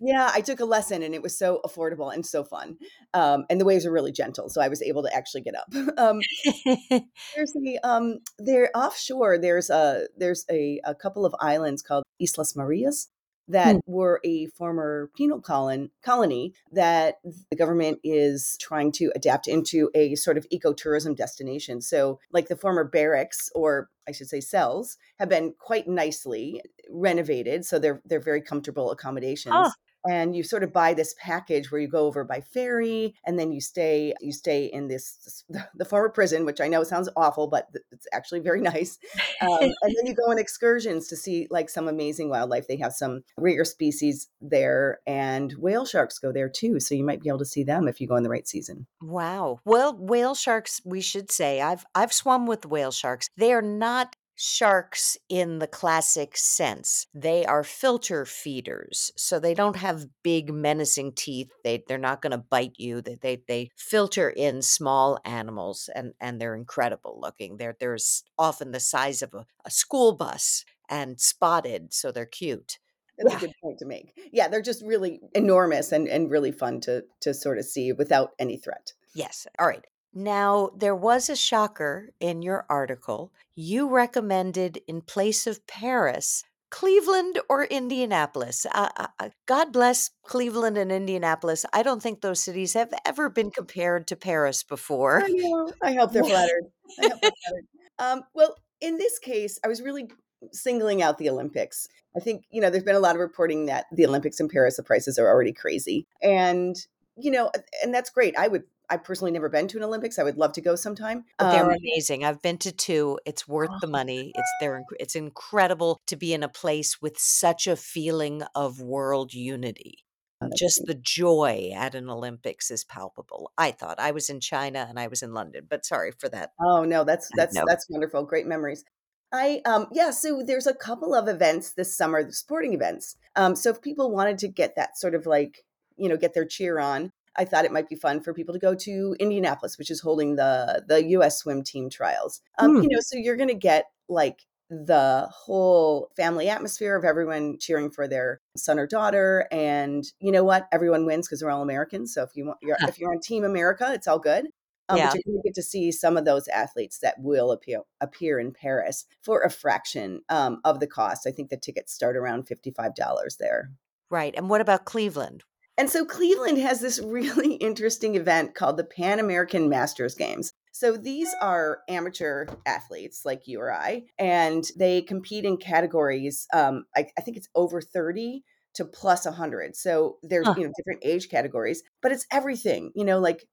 yeah, 0.00 0.31
I 0.34 0.40
took 0.40 0.58
a 0.61 0.64
lesson 0.64 1.02
and 1.05 1.14
it 1.14 1.23
was 1.23 1.38
so 1.38 1.61
affordable 1.64 2.12
and 2.12 2.26
so 2.26 2.43
fun. 2.43 2.76
Um, 3.14 3.44
and 3.49 3.61
the 3.61 3.64
waves 3.64 3.87
are 3.87 3.93
really 3.93 4.11
gentle, 4.12 4.49
so 4.49 4.61
I 4.61 4.69
was 4.69 4.82
able 4.82 5.02
to 5.05 5.14
actually 5.14 5.43
get 5.43 5.55
up. 5.55 5.73
um, 5.99 6.20
there's 7.37 7.55
a 7.64 7.79
um, 7.87 8.19
there 8.38 8.70
offshore. 8.75 9.38
There's 9.38 9.70
a 9.70 10.08
there's 10.17 10.44
a, 10.50 10.81
a 10.84 10.94
couple 10.94 11.25
of 11.25 11.34
islands 11.40 11.82
called 11.82 12.02
Islas 12.20 12.56
Marias 12.56 13.08
that 13.49 13.79
Hmm. 13.79 13.83
were 13.87 14.21
a 14.25 14.47
former 14.47 15.11
penal 15.17 15.41
colon, 15.41 15.91
colony 16.03 16.55
that 16.71 17.17
the 17.50 17.56
government 17.56 17.99
is 18.05 18.56
trying 18.61 18.93
to 18.93 19.12
adapt 19.15 19.49
into 19.49 19.91
a 19.94 20.15
sort 20.15 20.39
of 20.39 20.47
ecotourism 20.53 21.17
destination. 21.17 21.81
So, 21.81 22.19
like 22.33 22.49
the 22.49 22.56
former 22.56 22.85
barracks, 22.85 23.50
or 23.55 23.91
I 24.09 24.12
should 24.12 24.29
say 24.29 24.41
cells, 24.41 24.97
have 25.19 25.29
been 25.29 25.55
quite 25.59 25.89
nicely 25.89 26.62
renovated. 26.91 27.65
So 27.65 27.79
they're 27.79 28.03
they're 28.05 28.21
very 28.21 28.43
comfortable 28.43 28.91
accommodations. 28.91 29.55
Huh. 29.55 29.73
And 30.09 30.35
you 30.35 30.43
sort 30.43 30.63
of 30.63 30.73
buy 30.73 30.95
this 30.95 31.15
package 31.19 31.71
where 31.71 31.81
you 31.81 31.89
go 31.89 32.07
over 32.07 32.25
by 32.25 32.41
ferry, 32.41 33.15
and 33.25 33.39
then 33.39 33.53
you 33.53 33.61
stay 33.61 34.15
you 34.21 34.33
stay 34.33 34.67
in 34.67 34.89
this 34.89 35.45
the 35.75 35.85
former 35.85 36.09
prison, 36.09 36.45
which 36.45 36.61
I 36.61 36.69
know 36.69 36.83
sounds 36.83 37.09
awful, 37.17 37.47
but 37.47 37.69
it's 37.91 38.07
actually 38.13 38.41
very 38.41 38.61
nice. 38.73 38.99
Um, 39.41 39.49
and 39.61 39.95
then 39.97 40.07
you 40.07 40.15
go 40.15 40.31
on 40.31 40.39
excursions 40.39 41.09
to 41.09 41.17
see 41.17 41.47
like 41.51 41.69
some 41.69 41.89
amazing 41.89 42.29
wildlife. 42.29 42.67
They 42.69 42.77
have 42.77 42.93
some 42.93 43.23
rare 43.37 43.65
species 43.65 44.29
there, 44.41 45.01
and 45.07 45.53
whale 45.53 45.87
sharks 45.87 46.19
go 46.19 46.33
there 46.33 46.49
too. 46.49 46.81
So 46.81 46.95
you 46.95 47.05
might 47.05 47.21
be 47.21 47.29
able 47.29 47.39
to 47.39 47.45
see 47.45 47.65
them 47.65 47.89
if 47.89 48.01
you 48.01 48.09
go 48.09 48.17
in 48.17 48.23
the 48.23 48.31
right 48.31 48.49
season. 48.49 48.87
Wow. 49.01 49.61
Well, 49.65 49.97
whale 49.97 50.35
sharks, 50.35 50.81
we 50.85 51.01
should 51.01 51.31
say. 51.31 51.61
I've 51.61 51.85
I've 51.95 52.13
swum 52.13 52.47
with 52.47 52.67
whale 52.67 52.93
sharks. 52.93 53.29
They 53.37 53.53
are 53.53 53.63
not 53.63 54.17
sharks 54.43 55.17
in 55.29 55.61
the 55.61 55.69
classic 55.69 56.37
sense. 56.37 57.06
They 57.15 57.47
are 57.47 57.62
filter 57.62 58.25
feeders. 58.25 59.12
So 59.17 59.39
they 59.39 59.55
don't 59.55 59.77
have 59.77 60.09
big 60.25 60.53
menacing 60.53 61.12
teeth. 61.12 61.50
They 61.62 61.85
they're 61.87 61.97
not 61.97 62.23
going 62.23 62.33
to 62.33 62.39
bite 62.39 62.75
you. 62.77 63.00
They, 63.00 63.15
they 63.15 63.43
they 63.47 63.71
filter 63.77 64.29
in 64.31 64.61
small 64.61 65.21
animals 65.25 65.89
and 65.94 66.15
and 66.21 66.41
they're 66.41 66.56
incredible 66.56 67.21
looking. 67.23 67.56
They're 67.56 67.77
they're 67.79 67.99
often 68.37 68.73
the 68.73 68.81
size 68.81 69.23
of 69.23 69.33
a, 69.33 69.47
a 69.65 69.71
school 69.71 70.17
bus 70.17 70.65
and 70.89 71.21
spotted, 71.21 71.94
so 71.94 72.11
they're 72.11 72.27
cute. 72.27 72.79
That's 73.19 73.35
a 73.35 73.39
good 73.47 73.55
point 73.62 73.79
to 73.79 73.87
make. 73.87 74.12
Yeah, 74.33 74.49
they're 74.49 74.61
just 74.61 74.85
really 74.85 75.21
enormous 75.37 75.93
and, 75.93 76.09
and 76.09 76.29
really 76.29 76.50
fun 76.50 76.81
to 76.81 77.05
to 77.21 77.33
sort 77.33 77.59
of 77.59 77.65
see 77.65 77.93
without 77.93 78.31
any 78.41 78.56
threat. 78.56 78.93
Yes. 79.15 79.47
All 79.61 79.69
right. 79.69 79.85
Now, 80.14 80.70
there 80.76 80.94
was 80.94 81.31
a 81.31 81.37
shocker 81.37 82.11
in 82.20 82.43
your 82.43 82.67
article. 82.69 83.32
You 83.55 83.88
recommended, 83.88 84.81
in 84.87 85.00
place 85.00 85.47
of 85.47 85.67
Paris, 85.67 86.44
Cleveland 86.73 87.38
or 87.50 87.64
Indianapolis. 87.64 88.67
Uh, 88.75 88.88
uh, 88.97 89.29
God 89.47 89.73
bless 89.73 90.11
Cleveland 90.25 90.79
and 90.79 90.91
Indianapolis. 90.91 91.67
I 91.73 91.82
don't 91.82 92.03
think 92.03 92.20
those 92.20 92.41
cities 92.41 92.73
have 92.73 92.93
ever 93.05 93.29
been 93.29 93.50
compared 93.50 94.06
to 94.09 94.17
Paris 94.17 94.62
before. 94.62 95.23
I 95.23 95.29
know. 95.29 95.70
I 95.82 95.93
hope 95.93 96.12
they're 96.12 96.25
flattered. 96.32 96.65
I 96.99 97.08
hope 97.08 97.20
they're 97.20 97.31
flattered. 97.47 97.67
Um, 97.99 98.23
well, 98.35 98.56
in 98.81 98.97
this 98.97 99.19
case, 99.19 99.58
I 99.62 99.69
was 99.69 99.82
really 99.82 100.08
singling 100.53 101.03
out 101.03 101.19
the 101.19 101.29
Olympics. 101.29 101.88
I 102.17 102.20
think, 102.20 102.44
you 102.50 102.61
know, 102.61 102.70
there's 102.70 102.85
been 102.85 102.97
a 102.97 103.00
lot 103.00 103.15
of 103.15 103.20
reporting 103.20 103.67
that 103.67 103.85
the 103.93 104.06
Olympics 104.06 104.41
in 104.41 104.49
Paris, 104.49 104.76
the 104.76 104.82
prices 104.82 105.19
are 105.19 105.29
already 105.29 105.53
crazy. 105.53 106.06
And, 106.23 106.75
you 107.17 107.31
know, 107.31 107.50
and 107.82 107.94
that's 107.94 108.11
great. 108.11 108.35
I 108.37 108.49
would, 108.49 108.65
I 108.93 108.99
personally 108.99 109.33
never 109.33 109.49
been 109.49 109.69
to 109.69 109.79
an 109.79 109.85
Olympics. 109.85 110.19
I 110.19 110.23
would 110.23 110.37
love 110.37 110.53
to 110.53 110.61
go 110.61 110.77
sometime. 110.77 111.25
They're 111.39 111.71
Um, 111.71 111.77
amazing. 111.81 112.25
I've 112.25 112.43
been 112.43 112.59
to 112.59 112.73
two. 112.73 113.19
It's 113.25 113.49
worth 113.49 113.71
the 113.81 113.87
money. 113.87 114.33
It's 114.35 114.50
they're 114.61 114.83
it's 115.00 115.17
incredible 115.17 115.99
to 116.09 116.17
be 116.17 116.35
in 116.35 116.43
a 116.43 116.49
place 116.49 117.00
with 117.00 117.19
such 117.19 117.67
a 117.67 117.75
feeling 117.77 118.43
of 118.55 118.81
world 118.83 119.33
unity. 119.33 120.05
Oh, 120.43 120.50
Just 120.55 120.83
the 120.87 120.94
joy 120.94 121.71
at 121.75 121.94
an 121.94 122.11
Olympics 122.11 122.71
is 122.71 122.85
palpable. 122.85 123.50
I 123.56 123.71
thought 123.71 123.99
I 123.99 124.11
was 124.11 124.29
in 124.29 124.41
China 124.41 124.87
and 124.89 124.99
I 124.99 125.06
was 125.06 125.23
in 125.23 125.33
London, 125.33 125.67
but 125.71 125.87
sorry 125.87 126.12
for 126.12 126.29
that. 126.29 126.50
Oh 126.61 126.85
no, 126.85 127.05
that's 127.05 127.31
that's 127.37 127.59
that's 127.67 127.87
wonderful. 127.89 128.25
Great 128.25 128.47
memories. 128.47 128.85
I 129.33 129.62
um 129.65 129.87
yeah, 129.93 130.11
so 130.11 130.43
there's 130.47 130.67
a 130.67 130.75
couple 130.75 131.15
of 131.15 131.29
events 131.29 131.73
this 131.73 131.97
summer, 131.97 132.31
sporting 132.31 132.75
events. 132.75 133.17
Um 133.37 133.56
so 133.56 133.71
if 133.71 133.81
people 133.81 134.11
wanted 134.11 134.39
to 134.39 134.49
get 134.49 134.77
that 134.77 134.99
sort 134.99 135.15
of 135.15 135.27
like, 135.27 135.65
you 135.97 136.09
know, 136.09 136.17
get 136.17 136.35
their 136.35 136.44
cheer 136.44 136.79
on, 136.79 137.11
I 137.37 137.44
thought 137.44 137.64
it 137.64 137.73
might 137.73 137.88
be 137.88 137.96
fun 137.96 138.20
for 138.23 138.34
people 138.34 138.52
to 138.55 138.61
go 138.61 138.75
to 138.75 139.17
Indianapolis, 139.20 139.79
which 139.79 139.90
is 139.90 140.00
holding 140.00 140.37
the 140.37 140.84
the 140.87 141.05
US 141.17 141.38
swim 141.38 141.62
team 141.62 141.90
trials. 141.90 142.40
Um 142.58 142.76
Hmm. 142.76 142.82
you 142.82 142.88
know, 142.90 143.00
so 143.00 143.17
you're 143.19 143.37
going 143.37 143.49
to 143.49 143.55
get 143.55 143.87
like 144.08 144.43
the 144.70 145.29
whole 145.31 146.11
family 146.17 146.49
atmosphere 146.49 146.96
of 146.96 147.05
everyone 147.05 147.58
cheering 147.58 147.90
for 147.90 148.08
their 148.08 148.40
son 148.56 148.79
or 148.79 148.87
daughter 148.87 149.46
and 149.52 150.05
you 150.19 150.32
know 150.32 150.44
what 150.44 150.67
everyone 150.73 151.05
wins 151.05 151.29
because 151.29 151.43
we're 151.43 151.50
all 151.50 151.61
americans 151.61 152.14
so 152.14 152.23
if 152.23 152.31
you 152.34 152.46
want 152.46 152.56
you're, 152.62 152.79
if 152.88 152.99
you're 152.99 153.11
on 153.12 153.20
team 153.20 153.44
america 153.44 153.90
it's 153.93 154.08
all 154.08 154.19
good 154.19 154.46
um, 154.88 154.96
Yeah. 154.99 155.08
but 155.11 155.20
you're 155.26 155.34
going 155.34 155.43
to 155.43 155.49
get 155.49 155.55
to 155.56 155.62
see 155.62 155.93
some 155.93 156.17
of 156.17 156.25
those 156.25 156.49
athletes 156.49 157.00
that 157.00 157.17
will 157.19 157.52
appear 157.52 157.81
appear 158.00 158.38
in 158.40 158.52
Paris 158.52 159.05
for 159.23 159.43
a 159.43 159.50
fraction 159.50 160.23
um, 160.29 160.61
of 160.64 160.81
the 160.81 160.87
cost. 160.87 161.26
I 161.26 161.31
think 161.31 161.50
the 161.50 161.56
tickets 161.56 161.93
start 161.93 162.17
around 162.17 162.49
fifty 162.49 162.70
five 162.73 162.94
dollars 162.94 163.37
there. 163.38 163.70
Right. 164.11 164.34
And 164.37 164.50
what 164.50 164.61
about 164.61 164.84
Cleveland? 164.84 165.44
And 165.82 165.90
so 165.90 166.05
Cleveland 166.05 166.58
has 166.58 166.79
this 166.79 167.00
really 167.00 167.55
interesting 167.61 168.14
event 168.14 168.55
called 168.55 168.76
the 168.76 168.84
Pan 168.84 169.19
American 169.19 169.69
Masters 169.69 170.14
Games. 170.14 170.52
So 170.70 170.96
these 170.96 171.34
are 171.40 171.81
amateur 171.88 172.46
athletes 172.64 173.23
like 173.25 173.49
you 173.49 173.61
or 173.61 173.73
I, 173.73 174.05
and 174.17 174.62
they 174.79 175.02
compete 175.02 175.44
in 175.44 175.56
categories. 175.56 176.46
Um, 176.52 176.84
I, 176.94 177.08
I 177.19 177.23
think 177.23 177.37
it's 177.37 177.49
over 177.56 177.81
30 177.81 178.44
to 178.75 178.84
plus 178.84 179.25
100. 179.25 179.75
So 179.75 180.19
there's 180.23 180.46
Huh. 180.46 180.55
you 180.56 180.67
know 180.69 180.73
different 180.76 181.00
age 181.02 181.29
categories, 181.29 181.82
but 182.00 182.12
it's 182.12 182.26
everything. 182.31 182.93
You 182.94 183.05
know, 183.05 183.19
like 183.19 183.44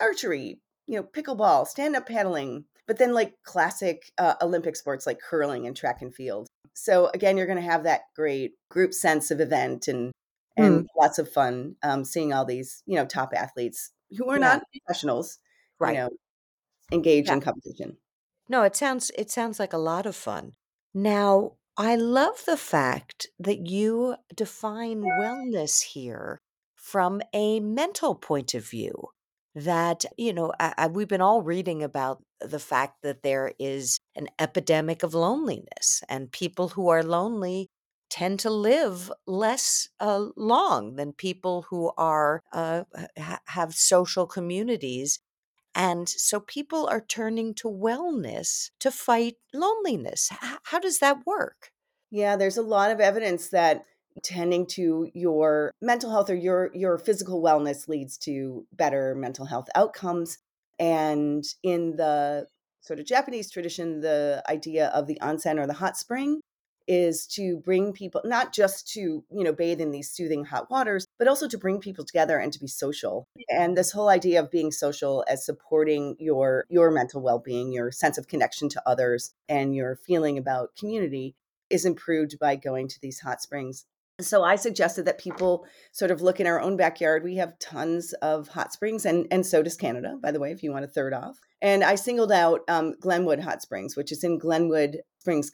archery, 0.00 0.60
you 0.88 0.96
know, 0.96 1.04
pickleball, 1.04 1.68
stand 1.68 1.94
up 1.94 2.08
paddling, 2.08 2.64
but 2.88 2.98
then 2.98 3.14
like 3.14 3.34
classic 3.44 4.10
uh, 4.18 4.34
Olympic 4.42 4.74
sports 4.74 5.06
like 5.06 5.20
curling 5.20 5.64
and 5.68 5.76
track 5.76 6.02
and 6.02 6.12
field. 6.12 6.48
So 6.74 7.08
again, 7.14 7.36
you're 7.36 7.46
going 7.46 7.62
to 7.62 7.70
have 7.70 7.84
that 7.84 8.00
great 8.16 8.54
group 8.68 8.92
sense 8.92 9.30
of 9.30 9.40
event 9.40 9.86
and 9.86 10.10
and 10.58 10.82
Hmm. 10.82 10.88
lots 10.98 11.18
of 11.20 11.30
fun 11.32 11.76
um, 11.84 12.04
seeing 12.04 12.32
all 12.34 12.44
these 12.46 12.82
you 12.86 12.96
know 12.96 13.06
top 13.06 13.32
athletes 13.34 13.92
who 14.18 14.30
are 14.30 14.38
Yeah. 14.38 14.40
not 14.40 14.62
professionals, 14.86 15.40
Right. 15.78 15.90
you 15.90 15.94
know, 15.94 16.10
engage 16.92 17.30
Yeah. 17.30 17.32
in 17.32 17.40
competition. 17.42 17.98
No, 18.48 18.62
it 18.62 18.76
sounds 18.76 19.10
it 19.16 19.30
sounds 19.30 19.58
like 19.58 19.72
a 19.72 19.78
lot 19.78 20.06
of 20.06 20.16
fun. 20.16 20.54
Now, 20.94 21.56
I 21.76 21.96
love 21.96 22.44
the 22.46 22.56
fact 22.56 23.28
that 23.38 23.66
you 23.66 24.16
define 24.34 25.02
wellness 25.02 25.82
here 25.82 26.38
from 26.76 27.20
a 27.32 27.60
mental 27.60 28.14
point 28.14 28.54
of 28.54 28.64
view. 28.66 28.94
That, 29.54 30.04
you 30.16 30.32
know, 30.32 30.52
I, 30.60 30.74
I, 30.76 30.86
we've 30.88 31.08
been 31.08 31.20
all 31.20 31.42
reading 31.42 31.82
about 31.82 32.22
the 32.40 32.58
fact 32.60 33.02
that 33.02 33.22
there 33.22 33.52
is 33.58 33.98
an 34.14 34.28
epidemic 34.38 35.02
of 35.02 35.14
loneliness, 35.14 36.02
and 36.08 36.30
people 36.32 36.68
who 36.70 36.88
are 36.88 37.02
lonely 37.02 37.68
tend 38.10 38.40
to 38.40 38.50
live 38.50 39.12
less 39.26 39.88
uh, 40.00 40.26
long 40.36 40.96
than 40.96 41.12
people 41.12 41.66
who 41.70 41.92
are 41.96 42.42
uh, 42.52 42.84
ha- 43.18 43.40
have 43.46 43.74
social 43.74 44.26
communities 44.26 45.20
and 45.78 46.08
so 46.08 46.40
people 46.40 46.88
are 46.88 47.00
turning 47.00 47.54
to 47.54 47.68
wellness 47.68 48.70
to 48.80 48.90
fight 48.90 49.36
loneliness. 49.54 50.28
H- 50.32 50.58
how 50.64 50.80
does 50.80 50.98
that 50.98 51.24
work? 51.24 51.70
Yeah, 52.10 52.34
there's 52.34 52.56
a 52.56 52.62
lot 52.62 52.90
of 52.90 53.00
evidence 53.00 53.50
that 53.50 53.84
tending 54.24 54.66
to 54.66 55.08
your 55.14 55.70
mental 55.80 56.10
health 56.10 56.30
or 56.30 56.34
your 56.34 56.70
your 56.74 56.98
physical 56.98 57.40
wellness 57.40 57.86
leads 57.86 58.18
to 58.18 58.66
better 58.72 59.14
mental 59.14 59.44
health 59.44 59.68
outcomes. 59.76 60.38
And 60.80 61.44
in 61.62 61.94
the 61.94 62.46
sort 62.80 62.98
of 62.98 63.06
Japanese 63.06 63.50
tradition, 63.50 64.00
the 64.00 64.42
idea 64.48 64.88
of 64.88 65.06
the 65.06 65.18
onsen 65.22 65.60
or 65.60 65.66
the 65.68 65.74
hot 65.74 65.96
spring 65.96 66.40
is 66.88 67.26
to 67.26 67.58
bring 67.58 67.92
people 67.92 68.22
not 68.24 68.52
just 68.52 68.88
to 68.88 69.00
you 69.30 69.44
know 69.44 69.52
bathe 69.52 69.80
in 69.80 69.90
these 69.90 70.10
soothing 70.10 70.46
hot 70.46 70.70
waters 70.70 71.06
but 71.18 71.28
also 71.28 71.46
to 71.46 71.58
bring 71.58 71.78
people 71.78 72.04
together 72.04 72.38
and 72.38 72.52
to 72.52 72.58
be 72.58 72.66
social. 72.66 73.28
And 73.50 73.76
this 73.76 73.92
whole 73.92 74.08
idea 74.08 74.40
of 74.40 74.50
being 74.50 74.72
social 74.72 75.24
as 75.28 75.44
supporting 75.44 76.16
your 76.18 76.64
your 76.68 76.90
mental 76.90 77.20
well-being 77.20 77.72
your 77.72 77.92
sense 77.92 78.18
of 78.18 78.26
connection 78.26 78.68
to 78.70 78.82
others 78.86 79.34
and 79.48 79.74
your 79.74 79.96
feeling 79.96 80.38
about 80.38 80.74
community 80.76 81.36
is 81.70 81.84
improved 81.84 82.38
by 82.38 82.56
going 82.56 82.88
to 82.88 83.00
these 83.00 83.20
hot 83.20 83.42
springs. 83.42 83.84
So 84.20 84.42
i 84.42 84.56
suggested 84.56 85.04
that 85.04 85.18
people 85.18 85.66
sort 85.92 86.10
of 86.10 86.22
look 86.22 86.40
in 86.40 86.46
our 86.46 86.60
own 86.60 86.76
backyard. 86.76 87.22
We 87.22 87.36
have 87.36 87.58
tons 87.58 88.14
of 88.14 88.48
hot 88.48 88.72
springs 88.72 89.04
and 89.04 89.26
and 89.30 89.44
so 89.44 89.62
does 89.62 89.76
canada 89.76 90.16
by 90.20 90.32
the 90.32 90.40
way 90.40 90.52
if 90.52 90.62
you 90.62 90.72
want 90.72 90.86
a 90.86 90.88
third 90.88 91.12
off. 91.12 91.38
And 91.60 91.84
i 91.84 91.96
singled 91.96 92.32
out 92.32 92.62
um, 92.68 92.94
glenwood 92.98 93.40
hot 93.40 93.60
springs 93.60 93.94
which 93.94 94.10
is 94.10 94.24
in 94.24 94.38
glenwood 94.38 95.02
springs 95.20 95.52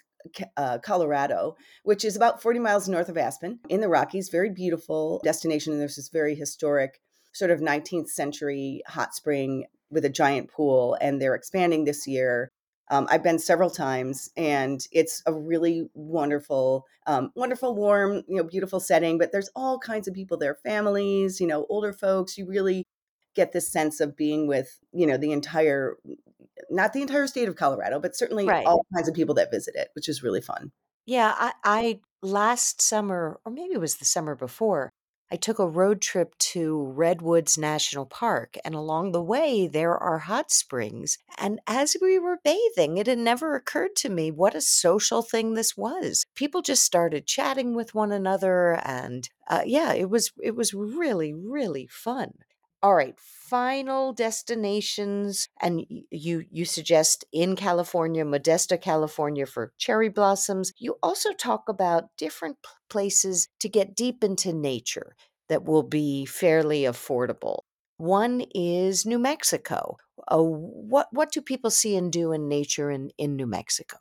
uh, 0.56 0.78
Colorado, 0.78 1.56
which 1.82 2.04
is 2.04 2.16
about 2.16 2.42
40 2.42 2.58
miles 2.58 2.88
north 2.88 3.08
of 3.08 3.18
Aspen 3.18 3.60
in 3.68 3.80
the 3.80 3.88
Rockies. 3.88 4.28
Very 4.28 4.50
beautiful 4.50 5.20
destination. 5.24 5.72
And 5.72 5.80
there's 5.80 5.96
this 5.96 6.08
very 6.08 6.34
historic, 6.34 7.00
sort 7.32 7.50
of 7.50 7.60
19th 7.60 8.08
century 8.08 8.82
hot 8.86 9.14
spring 9.14 9.64
with 9.90 10.04
a 10.04 10.10
giant 10.10 10.50
pool. 10.50 10.96
And 11.00 11.20
they're 11.20 11.34
expanding 11.34 11.84
this 11.84 12.06
year. 12.06 12.50
Um, 12.90 13.06
I've 13.10 13.22
been 13.22 13.38
several 13.38 13.70
times, 13.70 14.30
and 14.36 14.86
it's 14.92 15.22
a 15.24 15.32
really 15.32 15.88
wonderful, 15.94 16.84
um, 17.06 17.30
wonderful, 17.34 17.74
warm, 17.74 18.22
you 18.28 18.36
know, 18.36 18.44
beautiful 18.44 18.78
setting. 18.78 19.16
But 19.16 19.32
there's 19.32 19.48
all 19.56 19.78
kinds 19.78 20.06
of 20.06 20.12
people 20.14 20.36
there, 20.36 20.54
families, 20.54 21.40
you 21.40 21.46
know, 21.46 21.66
older 21.70 21.94
folks. 21.94 22.36
You 22.36 22.46
really 22.46 22.84
get 23.34 23.52
this 23.52 23.72
sense 23.72 24.00
of 24.00 24.16
being 24.16 24.46
with, 24.46 24.78
you 24.92 25.06
know, 25.06 25.16
the 25.16 25.32
entire 25.32 25.96
not 26.70 26.92
the 26.92 27.02
entire 27.02 27.26
state 27.26 27.48
of 27.48 27.56
Colorado, 27.56 28.00
but 28.00 28.16
certainly 28.16 28.46
Right. 28.46 28.66
all 28.66 28.86
kinds 28.94 29.08
of 29.08 29.14
people 29.14 29.34
that 29.36 29.50
visit 29.50 29.74
it, 29.76 29.90
which 29.94 30.08
is 30.08 30.22
really 30.22 30.40
fun. 30.40 30.72
Yeah, 31.06 31.34
I, 31.36 31.52
I 31.64 32.00
last 32.22 32.80
summer, 32.80 33.40
or 33.44 33.52
maybe 33.52 33.74
it 33.74 33.80
was 33.80 33.96
the 33.96 34.04
summer 34.04 34.34
before, 34.34 34.90
I 35.30 35.36
took 35.36 35.58
a 35.58 35.66
road 35.66 36.00
trip 36.00 36.36
to 36.38 36.84
Redwoods 36.84 37.58
National 37.58 38.06
Park, 38.06 38.56
and 38.64 38.74
along 38.74 39.12
the 39.12 39.22
way, 39.22 39.66
there 39.66 39.96
are 39.96 40.18
hot 40.18 40.52
springs. 40.52 41.18
And 41.38 41.60
as 41.66 41.96
we 42.00 42.18
were 42.18 42.38
bathing, 42.44 42.98
it 42.98 43.06
had 43.06 43.18
never 43.18 43.54
occurred 43.56 43.96
to 43.96 44.10
me 44.10 44.30
what 44.30 44.54
a 44.54 44.60
social 44.60 45.22
thing 45.22 45.54
this 45.54 45.76
was. 45.76 46.24
People 46.34 46.62
just 46.62 46.84
started 46.84 47.26
chatting 47.26 47.74
with 47.74 47.94
one 47.94 48.12
another, 48.12 48.80
and 48.84 49.28
uh, 49.48 49.62
yeah, 49.66 49.92
it 49.92 50.08
was 50.10 50.30
it 50.42 50.54
was 50.54 50.72
really 50.74 51.32
really 51.34 51.86
fun. 51.90 52.34
All 52.84 52.94
right, 52.94 53.18
final 53.18 54.12
destinations, 54.12 55.48
and 55.60 55.86
you 56.10 56.44
you 56.50 56.64
suggest 56.66 57.24
in 57.32 57.56
California, 57.56 58.24
Modesto, 58.26 58.78
California 58.80 59.46
for 59.46 59.72
cherry 59.78 60.10
blossoms. 60.10 60.70
You 60.78 60.98
also 61.02 61.32
talk 61.32 61.68
about 61.68 62.14
different 62.18 62.58
places 62.90 63.48
to 63.60 63.70
get 63.70 63.96
deep 63.96 64.22
into 64.22 64.52
nature 64.52 65.16
that 65.48 65.64
will 65.64 65.82
be 65.82 66.26
fairly 66.26 66.82
affordable. 66.82 67.60
One 67.96 68.42
is 68.54 69.06
New 69.06 69.18
Mexico. 69.18 69.96
Uh, 70.28 70.42
what 70.42 71.08
what 71.10 71.32
do 71.32 71.40
people 71.40 71.70
see 71.70 71.96
and 71.96 72.12
do 72.12 72.32
in 72.32 72.48
nature 72.48 72.90
in, 72.90 73.10
in 73.16 73.34
New 73.34 73.46
Mexico? 73.46 73.96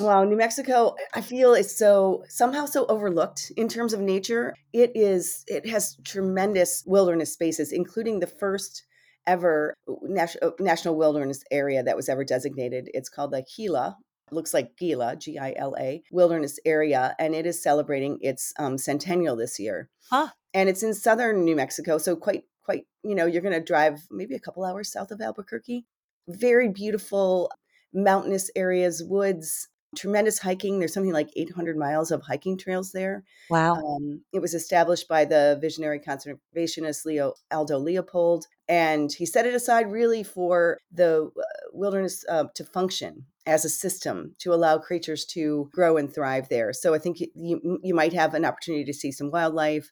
Wow, 0.00 0.24
New 0.24 0.36
Mexico, 0.36 0.94
I 1.14 1.20
feel 1.20 1.54
is 1.54 1.76
so 1.76 2.24
somehow 2.28 2.66
so 2.66 2.86
overlooked 2.86 3.52
in 3.56 3.68
terms 3.68 3.92
of 3.92 4.00
nature. 4.00 4.54
It 4.72 4.92
is 4.94 5.44
it 5.46 5.68
has 5.68 5.96
tremendous 6.04 6.84
wilderness 6.86 7.32
spaces, 7.32 7.72
including 7.72 8.20
the 8.20 8.26
first 8.26 8.84
ever 9.26 9.74
national 10.02 10.54
national 10.58 10.96
wilderness 10.96 11.42
area 11.50 11.82
that 11.82 11.96
was 11.96 12.08
ever 12.08 12.24
designated. 12.24 12.90
It's 12.94 13.08
called 13.08 13.32
the 13.32 13.44
Gila. 13.56 13.96
Looks 14.30 14.52
like 14.52 14.76
Gila, 14.76 15.16
G 15.16 15.38
I 15.38 15.54
L 15.56 15.74
A, 15.78 16.02
wilderness 16.10 16.58
area, 16.64 17.14
and 17.18 17.34
it 17.34 17.46
is 17.46 17.62
celebrating 17.62 18.18
its 18.20 18.52
um, 18.58 18.78
centennial 18.78 19.36
this 19.36 19.58
year. 19.58 19.88
Huh. 20.10 20.28
And 20.52 20.68
it's 20.68 20.82
in 20.82 20.92
southern 20.94 21.44
New 21.44 21.56
Mexico, 21.56 21.98
so 21.98 22.16
quite 22.16 22.44
quite 22.64 22.84
you 23.02 23.14
know 23.14 23.26
you're 23.26 23.42
going 23.42 23.54
to 23.54 23.64
drive 23.64 24.00
maybe 24.10 24.34
a 24.34 24.40
couple 24.40 24.64
hours 24.64 24.92
south 24.92 25.10
of 25.10 25.20
Albuquerque. 25.20 25.86
Very 26.28 26.68
beautiful 26.68 27.50
mountainous 27.92 28.50
areas, 28.56 29.02
woods, 29.04 29.68
tremendous 29.96 30.38
hiking. 30.38 30.78
There's 30.78 30.92
something 30.92 31.12
like 31.12 31.30
800 31.36 31.76
miles 31.76 32.10
of 32.10 32.22
hiking 32.22 32.58
trails 32.58 32.92
there. 32.92 33.24
Wow. 33.48 33.74
Um, 33.74 34.22
it 34.32 34.40
was 34.40 34.54
established 34.54 35.08
by 35.08 35.24
the 35.24 35.58
visionary 35.60 36.00
conservationist 36.00 37.04
Leo 37.04 37.34
Aldo 37.50 37.78
Leopold, 37.78 38.46
and 38.68 39.10
he 39.12 39.24
set 39.24 39.46
it 39.46 39.54
aside 39.54 39.90
really 39.90 40.22
for 40.22 40.78
the 40.92 41.30
uh, 41.36 41.42
wilderness 41.72 42.24
uh, 42.28 42.44
to 42.54 42.64
function 42.64 43.26
as 43.46 43.64
a 43.64 43.70
system 43.70 44.34
to 44.40 44.52
allow 44.52 44.76
creatures 44.78 45.24
to 45.24 45.70
grow 45.72 45.96
and 45.96 46.14
thrive 46.14 46.48
there. 46.50 46.72
So 46.72 46.92
I 46.92 46.98
think 46.98 47.20
you 47.20 47.78
you 47.82 47.94
might 47.94 48.12
have 48.12 48.34
an 48.34 48.44
opportunity 48.44 48.84
to 48.84 48.94
see 48.94 49.10
some 49.10 49.30
wildlife, 49.30 49.90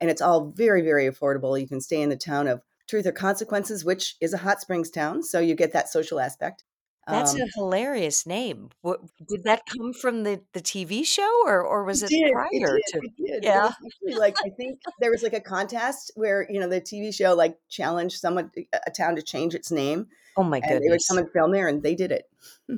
and 0.00 0.10
it's 0.10 0.22
all 0.22 0.52
very 0.56 0.82
very 0.82 1.08
affordable. 1.08 1.60
You 1.60 1.68
can 1.68 1.80
stay 1.80 2.02
in 2.02 2.08
the 2.08 2.16
town 2.16 2.48
of 2.48 2.62
Truth 2.88 3.06
or 3.06 3.12
Consequences, 3.12 3.84
which 3.84 4.16
is 4.20 4.32
a 4.32 4.38
hot 4.38 4.60
springs 4.60 4.90
town, 4.90 5.22
so 5.22 5.38
you 5.38 5.54
get 5.54 5.72
that 5.72 5.88
social 5.88 6.18
aspect. 6.18 6.64
That's 7.10 7.34
Um, 7.34 7.38
a 7.38 7.46
hilarious 7.54 8.26
name. 8.26 8.70
What 8.82 9.00
did 9.28 9.44
that 9.44 9.62
come 9.66 9.92
from 9.92 10.24
the 10.24 10.44
the 10.52 10.60
TV 10.60 11.04
show 11.04 11.42
or 11.46 11.62
or 11.62 11.84
was 11.84 12.02
It 12.02 12.02
it 12.02 12.14
did, 12.18 12.38
it 12.50 12.64
prior 12.64 12.80
did, 12.84 12.92
to 12.92 13.02
it 13.02 13.16
did. 13.16 13.44
It 13.54 13.60
Yeah. 13.60 13.62
was 13.62 13.74
actually 13.86 14.14
like 14.16 14.36
I 14.44 14.50
think 14.50 14.80
there 14.98 15.10
was 15.10 15.22
like 15.22 15.32
a 15.32 15.40
contest 15.40 16.10
where, 16.16 16.50
you 16.50 16.58
know, 16.58 16.68
the 16.68 16.80
TV 16.80 17.12
show 17.12 17.34
like 17.34 17.58
challenged 17.68 18.18
someone 18.18 18.50
a 18.56 18.66
a 18.86 18.90
town 18.90 19.14
to 19.16 19.22
change 19.22 19.54
its 19.54 19.70
name, 19.70 20.08
Oh 20.34 20.42
my 20.44 20.60
and 20.62 20.80
they 20.82 20.88
would 20.90 21.06
come 21.08 21.18
goodness. 21.18 21.18
and 21.18 21.30
film 21.32 21.52
there, 21.52 21.68
and 21.68 21.82
they 21.82 21.94
did 21.94 22.10
it. 22.12 22.28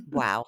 Wow. 0.06 0.46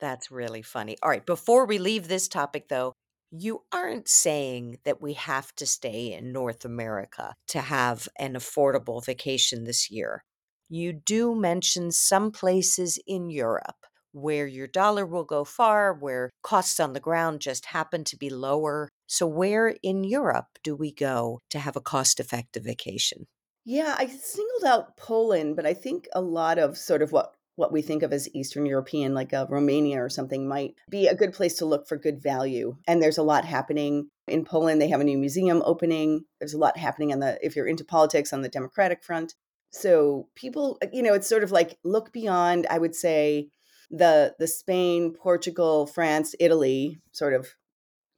That's 0.00 0.30
really 0.30 0.62
funny. 0.62 0.96
All 1.02 1.10
right, 1.10 1.26
before 1.26 1.66
we 1.66 1.78
leave 1.78 2.08
this 2.08 2.28
topic 2.28 2.68
though, 2.68 2.94
you 3.30 3.64
aren't 3.72 4.08
saying 4.08 4.78
that 4.84 5.00
we 5.02 5.14
have 5.14 5.54
to 5.56 5.66
stay 5.66 6.12
in 6.12 6.32
North 6.32 6.64
America 6.64 7.34
to 7.48 7.60
have 7.62 8.08
an 8.18 8.34
affordable 8.34 9.04
vacation 9.04 9.64
this 9.64 9.90
year. 9.90 10.24
You 10.72 10.92
do 10.92 11.34
mention 11.34 11.90
some 11.90 12.30
places 12.30 12.96
in 13.04 13.28
Europe 13.28 13.86
where 14.12 14.46
your 14.46 14.68
dollar 14.68 15.04
will 15.04 15.24
go 15.24 15.44
far, 15.44 15.92
where 15.92 16.30
costs 16.42 16.78
on 16.78 16.92
the 16.92 17.00
ground 17.00 17.40
just 17.40 17.66
happen 17.66 18.04
to 18.04 18.16
be 18.16 18.30
lower. 18.30 18.88
So, 19.08 19.26
where 19.26 19.74
in 19.82 20.04
Europe 20.04 20.46
do 20.62 20.76
we 20.76 20.92
go 20.92 21.40
to 21.50 21.58
have 21.58 21.74
a 21.74 21.80
cost 21.80 22.20
effective 22.20 22.62
vacation? 22.62 23.26
Yeah, 23.64 23.96
I 23.98 24.06
singled 24.06 24.64
out 24.64 24.96
Poland, 24.96 25.56
but 25.56 25.66
I 25.66 25.74
think 25.74 26.06
a 26.14 26.20
lot 26.20 26.58
of 26.58 26.78
sort 26.78 27.02
of 27.02 27.10
what 27.10 27.34
what 27.56 27.72
we 27.72 27.82
think 27.82 28.04
of 28.04 28.12
as 28.12 28.32
Eastern 28.32 28.64
European, 28.64 29.12
like 29.12 29.34
uh, 29.34 29.46
Romania 29.48 30.02
or 30.02 30.08
something, 30.08 30.46
might 30.46 30.76
be 30.88 31.08
a 31.08 31.16
good 31.16 31.32
place 31.32 31.54
to 31.54 31.66
look 31.66 31.88
for 31.88 31.96
good 31.96 32.22
value. 32.22 32.76
And 32.86 33.02
there's 33.02 33.18
a 33.18 33.24
lot 33.24 33.44
happening 33.44 34.08
in 34.28 34.44
Poland. 34.44 34.80
They 34.80 34.88
have 34.88 35.00
a 35.00 35.04
new 35.04 35.18
museum 35.18 35.62
opening. 35.66 36.26
There's 36.38 36.54
a 36.54 36.58
lot 36.58 36.78
happening 36.78 37.12
on 37.12 37.18
the 37.18 37.44
if 37.44 37.56
you're 37.56 37.66
into 37.66 37.84
politics 37.84 38.32
on 38.32 38.42
the 38.42 38.48
Democratic 38.48 39.02
front. 39.02 39.34
So 39.70 40.28
people, 40.34 40.78
uh, 40.82 40.88
you 40.92 41.02
know, 41.02 41.14
it's 41.14 41.28
sort 41.28 41.44
of 41.44 41.52
like 41.52 41.78
look 41.84 42.12
beyond. 42.12 42.66
I 42.70 42.78
would 42.78 42.94
say 42.94 43.50
the 43.90 44.34
the 44.38 44.46
Spain, 44.48 45.14
Portugal, 45.14 45.86
France, 45.86 46.34
Italy, 46.40 46.98
sort 47.12 47.34
of 47.34 47.48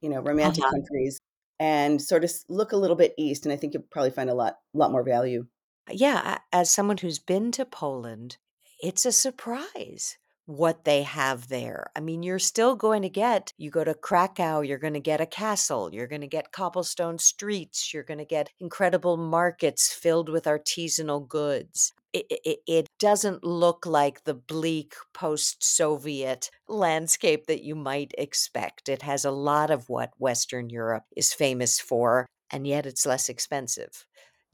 you 0.01 0.09
know 0.09 0.21
romantic 0.21 0.63
Uh-huh. 0.63 0.71
countries, 0.73 1.19
and 1.59 2.01
sort 2.01 2.23
of 2.23 2.31
look 2.49 2.71
a 2.73 2.77
little 2.77 2.95
bit 2.97 3.13
east. 3.17 3.45
And 3.45 3.53
I 3.53 3.57
think 3.57 3.73
you'll 3.73 3.83
probably 3.91 4.11
find 4.11 4.29
a 4.29 4.35
lot 4.35 4.57
lot 4.73 4.91
more 4.91 5.03
value. 5.03 5.47
Yeah, 5.89 6.39
as 6.51 6.69
someone 6.69 6.97
who's 6.97 7.19
been 7.19 7.51
to 7.53 7.65
Poland, 7.65 8.37
it's 8.81 9.05
a 9.05 9.11
surprise 9.11 10.17
what 10.45 10.83
they 10.83 11.03
have 11.03 11.47
there. 11.47 11.87
I 11.95 11.99
mean, 11.99 12.23
you're 12.23 12.39
still 12.39 12.75
going 12.75 13.01
to 13.03 13.09
get, 13.09 13.53
you 13.57 13.69
go 13.69 13.83
to 13.83 13.93
Krakow, 13.93 14.61
you're 14.61 14.77
going 14.77 14.93
to 14.93 14.99
get 14.99 15.21
a 15.21 15.25
castle, 15.25 15.93
you're 15.93 16.07
going 16.07 16.21
to 16.21 16.27
get 16.27 16.51
cobblestone 16.51 17.17
streets, 17.17 17.93
you're 17.93 18.03
going 18.03 18.17
to 18.17 18.25
get 18.25 18.49
incredible 18.59 19.17
markets 19.17 19.93
filled 19.93 20.29
with 20.29 20.45
artisanal 20.45 21.27
goods. 21.27 21.93
It, 22.11 22.25
it, 22.29 22.59
it 22.67 22.87
doesn't 22.99 23.43
look 23.43 23.85
like 23.85 24.23
the 24.23 24.35
bleak 24.35 24.93
post 25.13 25.63
Soviet 25.63 26.51
landscape 26.67 27.47
that 27.47 27.63
you 27.63 27.75
might 27.75 28.13
expect. 28.17 28.89
It 28.89 29.01
has 29.01 29.25
a 29.25 29.31
lot 29.31 29.71
of 29.71 29.89
what 29.89 30.11
Western 30.19 30.69
Europe 30.69 31.05
is 31.15 31.33
famous 31.33 31.79
for, 31.79 32.27
and 32.51 32.67
yet 32.67 32.85
it's 32.85 33.05
less 33.05 33.29
expensive. 33.29 34.05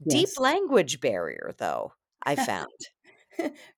Deep 0.08 0.30
language 0.38 1.00
barrier, 1.00 1.52
though, 1.58 1.92
I 2.24 2.36
found. 2.46 2.68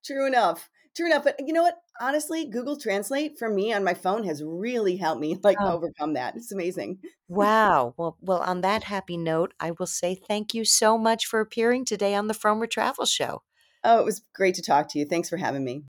True 0.04 0.26
enough. 0.26 0.70
True 0.96 1.06
enough. 1.06 1.24
But 1.24 1.36
you 1.46 1.52
know 1.52 1.62
what? 1.62 1.82
Honestly, 2.00 2.46
Google 2.46 2.76
Translate 2.78 3.38
for 3.38 3.48
me 3.48 3.72
on 3.72 3.84
my 3.84 3.94
phone 3.94 4.24
has 4.24 4.42
really 4.44 4.96
helped 4.96 5.20
me 5.20 5.38
like 5.42 5.58
Oh, 5.58 5.66
overcome 5.66 6.14
that. 6.14 6.36
It's 6.36 6.52
amazing. 6.52 7.00
wow. 7.28 7.94
Well, 7.96 8.16
well, 8.20 8.40
on 8.42 8.60
that 8.60 8.84
happy 8.84 9.16
note, 9.16 9.54
I 9.60 9.72
will 9.72 9.86
say 9.86 10.14
thank 10.14 10.54
you 10.54 10.64
so 10.64 10.96
much 10.98 11.26
for 11.26 11.40
appearing 11.40 11.84
today 11.84 12.14
on 12.14 12.26
the 12.28 12.34
Frommer 12.34 12.70
Travel 12.70 13.06
Show. 13.06 13.42
Oh, 13.84 14.00
it 14.00 14.04
was 14.04 14.20
great 14.34 14.54
to 14.56 14.62
talk 14.62 14.88
to 14.88 14.98
you. 14.98 15.04
Thanks 15.06 15.28
for 15.28 15.36
having 15.36 15.64
me. 15.64 15.84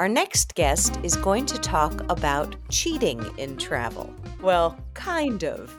Our 0.00 0.08
next 0.08 0.56
guest 0.56 0.98
is 1.04 1.14
going 1.14 1.46
to 1.46 1.58
talk 1.58 2.00
about 2.10 2.56
cheating 2.68 3.24
in 3.38 3.56
travel. 3.56 4.12
Well, 4.42 4.76
kind 4.94 5.44
of. 5.44 5.78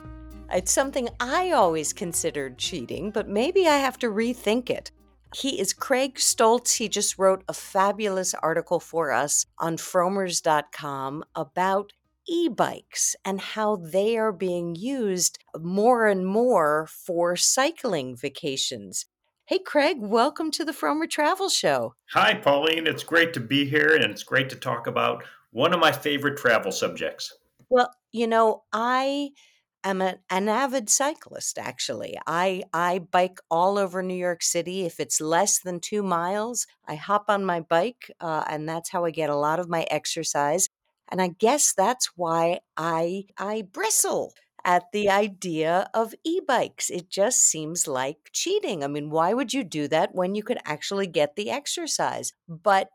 It's 0.50 0.72
something 0.72 1.10
I 1.20 1.50
always 1.50 1.92
considered 1.92 2.56
cheating, 2.56 3.10
but 3.10 3.28
maybe 3.28 3.66
I 3.66 3.76
have 3.76 3.98
to 3.98 4.06
rethink 4.06 4.70
it. 4.70 4.90
He 5.34 5.60
is 5.60 5.74
Craig 5.74 6.14
Stoltz. 6.14 6.76
He 6.78 6.88
just 6.88 7.18
wrote 7.18 7.44
a 7.46 7.52
fabulous 7.52 8.32
article 8.32 8.80
for 8.80 9.12
us 9.12 9.44
on 9.58 9.76
frommers.com 9.76 11.24
about 11.34 11.92
e 12.26 12.48
bikes 12.48 13.16
and 13.22 13.38
how 13.38 13.76
they 13.76 14.16
are 14.16 14.32
being 14.32 14.74
used 14.74 15.38
more 15.60 16.06
and 16.06 16.26
more 16.26 16.88
for 16.88 17.36
cycling 17.36 18.16
vacations. 18.16 19.04
Hey, 19.48 19.60
Craig, 19.60 19.98
welcome 20.00 20.50
to 20.50 20.64
the 20.64 20.72
Frommer 20.72 21.08
Travel 21.08 21.48
Show. 21.48 21.94
Hi, 22.10 22.34
Pauline. 22.34 22.88
It's 22.88 23.04
great 23.04 23.32
to 23.34 23.38
be 23.38 23.64
here, 23.64 23.94
and 23.94 24.06
it's 24.06 24.24
great 24.24 24.50
to 24.50 24.56
talk 24.56 24.88
about 24.88 25.22
one 25.52 25.72
of 25.72 25.78
my 25.78 25.92
favorite 25.92 26.36
travel 26.36 26.72
subjects. 26.72 27.32
Well, 27.70 27.92
you 28.10 28.26
know, 28.26 28.64
I 28.72 29.30
am 29.84 30.02
a, 30.02 30.16
an 30.30 30.48
avid 30.48 30.90
cyclist 30.90 31.58
actually. 31.58 32.18
I 32.26 32.64
I 32.72 32.98
bike 32.98 33.38
all 33.48 33.78
over 33.78 34.02
New 34.02 34.14
York 34.16 34.42
City. 34.42 34.84
If 34.84 34.98
it's 34.98 35.20
less 35.20 35.60
than 35.60 35.78
2 35.78 36.02
miles, 36.02 36.66
I 36.88 36.96
hop 36.96 37.26
on 37.28 37.44
my 37.44 37.60
bike 37.60 38.10
uh, 38.20 38.42
and 38.48 38.68
that's 38.68 38.90
how 38.90 39.04
I 39.04 39.12
get 39.12 39.30
a 39.30 39.36
lot 39.36 39.60
of 39.60 39.68
my 39.68 39.86
exercise. 39.92 40.68
And 41.08 41.22
I 41.22 41.28
guess 41.28 41.72
that's 41.72 42.10
why 42.16 42.58
I 42.76 43.26
I 43.38 43.62
bristle 43.62 44.34
at 44.66 44.92
the 44.92 45.08
idea 45.08 45.88
of 45.94 46.14
e-bikes. 46.24 46.90
It 46.90 47.08
just 47.08 47.42
seems 47.42 47.88
like 47.88 48.30
cheating. 48.32 48.84
I 48.84 48.88
mean, 48.88 49.10
why 49.10 49.32
would 49.32 49.54
you 49.54 49.64
do 49.64 49.88
that 49.88 50.14
when 50.14 50.34
you 50.34 50.42
could 50.42 50.58
actually 50.66 51.06
get 51.06 51.36
the 51.36 51.50
exercise? 51.50 52.34
But 52.48 52.90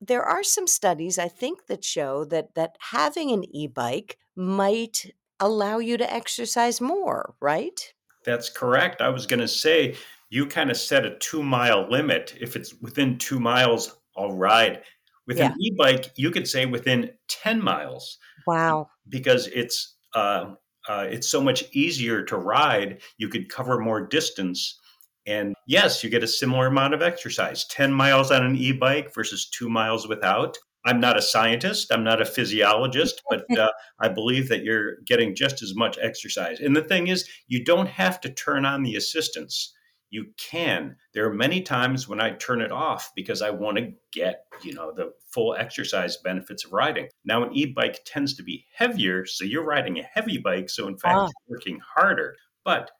there 0.00 0.22
are 0.22 0.44
some 0.44 0.66
studies 0.68 1.18
I 1.18 1.28
think 1.28 1.66
that 1.66 1.84
show 1.84 2.24
that 2.26 2.54
that 2.54 2.76
having 2.80 3.32
an 3.32 3.44
e-bike 3.56 4.18
might 4.36 5.10
allow 5.40 5.78
you 5.78 5.96
to 5.96 6.12
exercise 6.12 6.80
more, 6.80 7.34
right? 7.40 7.94
That's 8.24 8.50
correct. 8.50 9.00
I 9.00 9.08
was 9.08 9.26
going 9.26 9.40
to 9.40 9.48
say 9.48 9.96
you 10.30 10.46
kind 10.46 10.70
of 10.70 10.76
set 10.76 11.06
a 11.06 11.12
2-mile 11.12 11.90
limit. 11.90 12.36
If 12.40 12.54
it's 12.56 12.74
within 12.82 13.18
2 13.18 13.40
miles, 13.40 13.96
I'll 14.16 14.32
ride. 14.36 14.82
With 15.26 15.38
Yeah. 15.38 15.46
an 15.52 15.56
e-bike, 15.60 16.12
you 16.16 16.30
could 16.30 16.46
say 16.48 16.66
within 16.66 17.10
10 17.28 17.62
miles 17.62 18.18
Wow. 18.46 18.90
because 19.08 19.46
it's 19.48 19.96
uh, 20.14 20.54
uh, 20.88 21.06
it's 21.08 21.28
so 21.28 21.40
much 21.40 21.64
easier 21.72 22.22
to 22.24 22.36
ride. 22.36 23.00
You 23.18 23.28
could 23.28 23.48
cover 23.48 23.78
more 23.78 24.06
distance, 24.06 24.80
and 25.26 25.54
yes, 25.66 26.02
you 26.02 26.10
get 26.10 26.24
a 26.24 26.28
similar 26.28 26.66
amount 26.66 26.94
of 26.94 27.02
exercise. 27.02 27.66
Ten 27.66 27.92
miles 27.92 28.30
on 28.30 28.44
an 28.44 28.56
e-bike 28.56 29.14
versus 29.14 29.48
two 29.48 29.68
miles 29.68 30.08
without. 30.08 30.56
I'm 30.86 31.00
not 31.00 31.18
a 31.18 31.22
scientist. 31.22 31.92
I'm 31.92 32.04
not 32.04 32.22
a 32.22 32.26
physiologist, 32.26 33.22
but 33.28 33.44
uh, 33.58 33.68
I 34.00 34.08
believe 34.08 34.48
that 34.48 34.64
you're 34.64 34.96
getting 35.06 35.34
just 35.34 35.62
as 35.62 35.74
much 35.74 35.98
exercise. 36.00 36.60
And 36.60 36.74
the 36.74 36.82
thing 36.82 37.08
is, 37.08 37.28
you 37.46 37.62
don't 37.62 37.88
have 37.88 38.20
to 38.22 38.30
turn 38.30 38.64
on 38.64 38.82
the 38.82 38.96
assistance. 38.96 39.74
You 40.10 40.26
can. 40.38 40.96
There 41.12 41.28
are 41.28 41.34
many 41.34 41.60
times 41.60 42.08
when 42.08 42.20
I 42.20 42.30
turn 42.30 42.62
it 42.62 42.72
off 42.72 43.10
because 43.14 43.42
I 43.42 43.50
want 43.50 43.76
to 43.76 43.92
get, 44.12 44.44
you 44.62 44.72
know, 44.72 44.92
the 44.92 45.12
full 45.32 45.54
exercise 45.54 46.16
benefits 46.16 46.64
of 46.64 46.72
riding. 46.72 47.08
Now, 47.24 47.44
an 47.44 47.52
e-bike 47.52 48.00
tends 48.06 48.34
to 48.36 48.42
be 48.42 48.64
heavier, 48.74 49.26
so 49.26 49.44
you're 49.44 49.64
riding 49.64 49.98
a 49.98 50.02
heavy 50.02 50.38
bike, 50.38 50.70
so 50.70 50.88
in 50.88 50.96
fact, 50.96 51.16
you're 51.16 51.56
working 51.58 51.80
harder. 51.94 52.36
But 52.64 52.90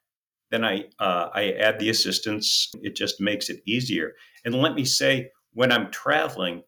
then 0.51 0.63
I 0.63 0.85
uh, 0.99 1.29
I 1.33 1.51
add 1.51 1.79
the 1.79 1.89
assistance. 1.89 2.71
It 2.81 2.95
just 2.95 3.19
makes 3.19 3.49
it 3.49 3.61
easier. 3.65 4.13
And 4.45 4.53
let 4.55 4.75
me 4.75 4.85
say, 4.85 5.31
when 5.53 5.71
I'm 5.71 5.91
traveling, 5.91 6.63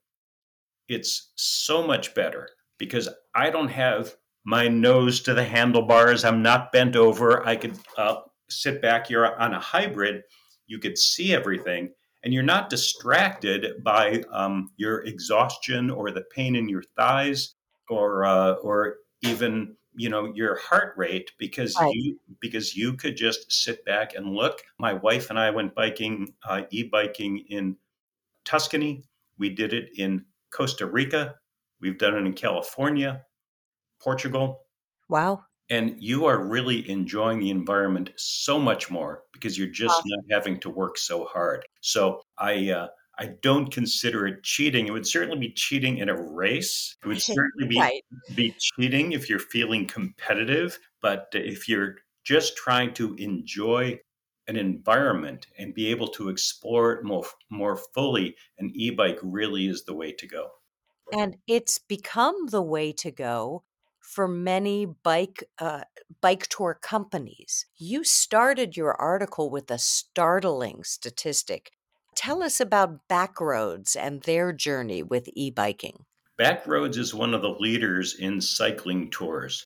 it's 0.87 1.31
so 1.35 1.85
much 1.85 2.13
better 2.15 2.49
because 2.77 3.09
I 3.35 3.49
don't 3.49 3.69
have 3.69 4.15
my 4.43 4.67
nose 4.67 5.21
to 5.21 5.33
the 5.33 5.43
handlebars. 5.43 6.25
I'm 6.25 6.41
not 6.41 6.71
bent 6.71 6.95
over. 6.95 7.45
I 7.45 7.55
could 7.55 7.77
uh, 7.97 8.21
sit 8.51 8.81
back. 8.81 9.09
You're 9.09 9.39
on 9.39 9.53
a 9.53 9.59
hybrid. 9.59 10.23
You 10.67 10.79
could 10.79 10.97
see 10.97 11.33
everything, 11.33 11.91
and 12.23 12.33
you're 12.33 12.43
not 12.43 12.69
distracted 12.69 13.83
by 13.83 14.23
um, 14.31 14.71
your 14.77 15.01
exhaustion 15.05 15.89
or 15.89 16.11
the 16.11 16.21
pain 16.21 16.55
in 16.55 16.69
your 16.69 16.83
thighs 16.95 17.55
or 17.89 18.25
uh, 18.25 18.53
or 18.53 18.97
even 19.21 19.75
you 19.95 20.09
know 20.09 20.25
your 20.33 20.57
heart 20.57 20.93
rate 20.97 21.31
because 21.37 21.75
Right. 21.79 21.93
you 21.93 22.19
because 22.39 22.75
you 22.75 22.93
could 22.93 23.17
just 23.17 23.51
sit 23.51 23.83
back 23.85 24.15
and 24.15 24.33
look. 24.33 24.61
My 24.79 24.93
wife 24.93 25.29
and 25.29 25.37
I 25.37 25.49
went 25.49 25.75
biking, 25.75 26.33
uh, 26.47 26.61
e-biking 26.69 27.39
in 27.49 27.75
Tuscany. 28.45 29.03
We 29.37 29.49
did 29.49 29.73
it 29.73 29.89
in 29.97 30.25
Costa 30.51 30.85
Rica. 30.85 31.35
We've 31.81 31.97
done 31.97 32.15
it 32.15 32.25
in 32.25 32.33
California, 32.33 33.25
Portugal. 33.99 34.65
Wow. 35.09 35.43
And 35.71 35.95
you 36.03 36.25
are 36.25 36.45
really 36.45 36.87
enjoying 36.89 37.39
the 37.39 37.49
environment 37.49 38.11
so 38.17 38.59
much 38.59 38.91
more 38.91 39.23
because 39.33 39.57
you're 39.57 39.67
just 39.69 40.01
Wow. 40.01 40.05
not 40.05 40.23
having 40.29 40.59
to 40.61 40.69
work 40.69 40.97
so 40.99 41.25
hard. 41.25 41.65
So 41.81 42.21
I, 42.37 42.69
uh, 42.71 42.89
I 43.17 43.27
don't 43.41 43.71
consider 43.73 44.27
it 44.27 44.43
cheating. 44.43 44.87
It 44.87 44.91
would 44.91 45.07
certainly 45.07 45.39
be 45.39 45.53
cheating 45.53 45.97
in 45.97 46.09
a 46.09 46.21
race. 46.21 46.95
It 47.03 47.07
would 47.07 47.21
certainly 47.23 47.67
be 47.67 47.93
Right. 47.93 48.03
be 48.33 48.55
cheating 48.59 49.13
if 49.13 49.29
you're 49.29 49.39
feeling 49.39 49.87
competitive. 49.87 50.79
But 51.01 51.29
if 51.33 51.67
you're 51.69 51.97
just 52.23 52.55
trying 52.57 52.93
to 52.95 53.15
enjoy 53.15 53.99
an 54.47 54.55
environment 54.57 55.47
and 55.57 55.73
be 55.73 55.87
able 55.87 56.07
to 56.09 56.29
explore 56.29 56.93
it 56.93 57.03
more 57.03 57.25
more 57.49 57.77
fully, 57.77 58.35
an 58.59 58.71
e-bike 58.75 59.19
really 59.23 59.67
is 59.67 59.85
the 59.85 59.95
way 59.95 60.11
to 60.13 60.27
go. 60.27 60.51
And 61.13 61.37
it's 61.47 61.77
become 61.79 62.47
the 62.47 62.61
way 62.61 62.91
to 62.93 63.11
go 63.11 63.63
for 64.11 64.27
many 64.27 64.85
bike 64.85 65.43
uh, 65.57 65.81
bike 66.19 66.47
tour 66.47 66.77
companies. 66.81 67.65
You 67.77 68.03
started 68.03 68.75
your 68.75 68.93
article 68.93 69.49
with 69.49 69.71
a 69.71 69.77
startling 69.77 70.83
statistic. 70.83 71.71
Tell 72.13 72.43
us 72.43 72.59
about 72.59 73.07
Backroads 73.07 73.95
and 73.95 74.21
their 74.23 74.51
journey 74.51 75.01
with 75.01 75.29
e-biking. 75.33 76.03
Backroads 76.37 76.97
is 76.97 77.13
one 77.13 77.33
of 77.33 77.41
the 77.41 77.55
leaders 77.59 78.15
in 78.19 78.41
cycling 78.41 79.09
tours. 79.11 79.65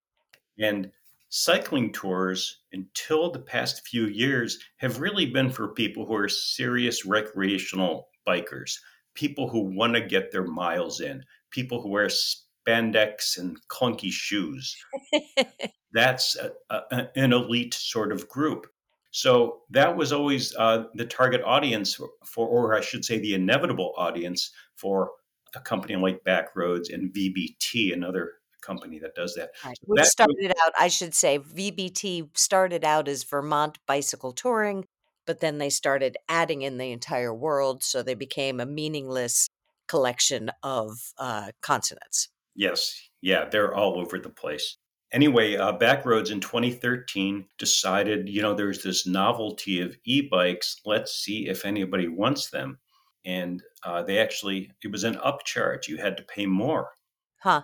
And 0.59 0.91
cycling 1.29 1.91
tours, 1.91 2.59
until 2.71 3.31
the 3.31 3.39
past 3.39 3.87
few 3.87 4.05
years, 4.05 4.59
have 4.77 4.99
really 4.99 5.25
been 5.25 5.49
for 5.49 5.69
people 5.69 6.05
who 6.05 6.15
are 6.15 6.29
serious 6.29 7.03
recreational 7.03 8.09
bikers, 8.27 8.77
people 9.15 9.49
who 9.49 9.75
want 9.75 9.95
to 9.95 10.01
get 10.01 10.31
their 10.31 10.45
miles 10.45 11.01
in, 11.01 11.23
people 11.49 11.81
who 11.81 11.89
wear 11.89 12.09
spandex 12.65 13.37
and 13.37 13.57
clunky 13.67 14.11
shoes. 14.11 14.75
That's 15.93 16.35
a, 16.37 16.51
a, 16.69 17.07
an 17.15 17.33
elite 17.33 17.73
sort 17.73 18.11
of 18.11 18.27
group. 18.27 18.67
So 19.11 19.61
that 19.69 19.95
was 19.95 20.11
always 20.11 20.53
uh, 20.55 20.85
the 20.93 21.05
target 21.05 21.41
audience 21.45 21.99
for, 22.25 22.47
or 22.47 22.75
I 22.75 22.81
should 22.81 23.05
say, 23.05 23.17
the 23.17 23.33
inevitable 23.33 23.93
audience 23.97 24.51
for 24.75 25.11
a 25.55 25.61
company 25.61 25.95
like 25.95 26.23
Backroads 26.25 26.93
and 26.93 27.13
VBT, 27.13 27.93
another 27.93 28.33
company 28.61 28.99
that 28.99 29.15
does 29.15 29.35
that. 29.35 29.51
Right. 29.63 29.77
So 29.77 29.83
Which 29.85 29.97
that 29.97 30.01
was- 30.01 30.11
started 30.11 30.53
out, 30.65 30.73
I 30.77 30.89
should 30.89 31.13
say, 31.13 31.39
VBT 31.39 32.37
started 32.37 32.83
out 32.83 33.07
as 33.07 33.23
Vermont 33.23 33.77
Bicycle 33.85 34.33
Touring, 34.33 34.83
but 35.25 35.39
then 35.39 35.59
they 35.59 35.69
started 35.69 36.17
adding 36.27 36.61
in 36.61 36.77
the 36.77 36.91
entire 36.91 37.33
world, 37.33 37.83
so 37.83 38.03
they 38.03 38.15
became 38.15 38.59
a 38.59 38.65
meaningless 38.65 39.47
collection 39.87 40.51
of 40.61 41.13
uh, 41.17 41.51
consonants. 41.61 42.27
Yes, 42.55 43.09
yeah, 43.21 43.45
they're 43.49 43.73
all 43.73 43.99
over 43.99 44.19
the 44.19 44.29
place. 44.29 44.77
Anyway, 45.11 45.55
uh, 45.55 45.77
Backroads 45.77 46.31
in 46.31 46.39
2013 46.41 47.45
decided, 47.57 48.27
you 48.27 48.41
know, 48.41 48.53
there's 48.53 48.83
this 48.83 49.05
novelty 49.07 49.79
of 49.81 49.95
e-bikes. 50.05 50.81
Let's 50.85 51.13
see 51.13 51.47
if 51.47 51.63
anybody 51.65 52.07
wants 52.07 52.49
them. 52.49 52.79
And 53.23 53.61
uh, 53.83 54.03
they 54.03 54.17
actually, 54.19 54.71
it 54.83 54.91
was 54.91 55.03
an 55.03 55.15
upcharge. 55.15 55.87
You 55.87 55.97
had 55.97 56.17
to 56.17 56.23
pay 56.23 56.45
more. 56.45 56.91
Huh. 57.37 57.63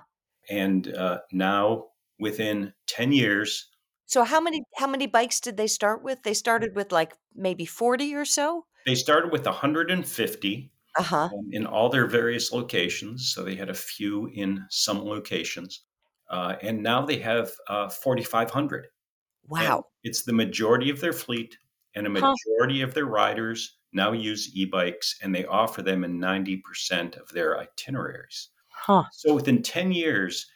And 0.50 0.94
uh, 0.96 1.20
now, 1.32 1.88
within 2.20 2.74
10 2.88 3.12
years, 3.12 3.70
So 4.06 4.24
how 4.24 4.42
many 4.42 4.64
how 4.76 4.88
many 4.88 5.08
bikes 5.08 5.40
did 5.40 5.58
they 5.58 5.68
start 5.68 6.04
with? 6.04 6.20
They 6.24 6.34
started 6.34 6.76
with 6.76 6.92
like 6.92 7.14
maybe 7.36 7.66
40 7.66 8.16
or 8.16 8.26
so? 8.26 8.66
they 8.86 8.96
started 8.96 9.32
with 9.32 9.46
150 9.46 10.72
Uh-huh. 10.98 11.30
um, 11.34 11.48
in 11.52 11.66
all 11.66 11.90
their 11.90 12.08
various 12.08 12.52
locations. 12.52 13.32
So 13.34 13.44
they 13.44 13.56
had 13.56 13.70
a 13.70 13.74
few 13.74 14.28
in 14.28 14.66
some 14.70 15.00
locations. 15.06 15.86
Uh, 16.30 16.56
and 16.62 16.82
now 16.84 17.06
they 17.06 17.18
have 17.20 17.52
uh, 17.68 17.90
4,500. 17.90 18.88
And 19.60 19.74
Wow. 19.74 19.86
it's 20.04 20.24
the 20.24 20.34
majority 20.34 20.90
of 20.90 21.02
their 21.02 21.14
fleet, 21.14 21.58
and 21.96 22.08
a 22.08 22.10
Huh. 22.14 22.38
majority 22.48 22.82
of 22.82 22.94
their 22.94 23.06
riders 23.06 23.80
now 23.94 24.12
use 24.14 24.56
e 24.56 24.66
bikes, 24.66 25.18
and 25.22 25.36
they 25.36 25.46
offer 25.46 25.82
them 25.82 26.04
in 26.04 26.20
90% 26.20 27.18
of 27.18 27.30
their 27.30 27.58
itineraries. 27.60 28.50
Huh. 28.70 29.06
So 29.12 29.36
within 29.36 29.62
10 29.64 29.92
years, 29.92 30.50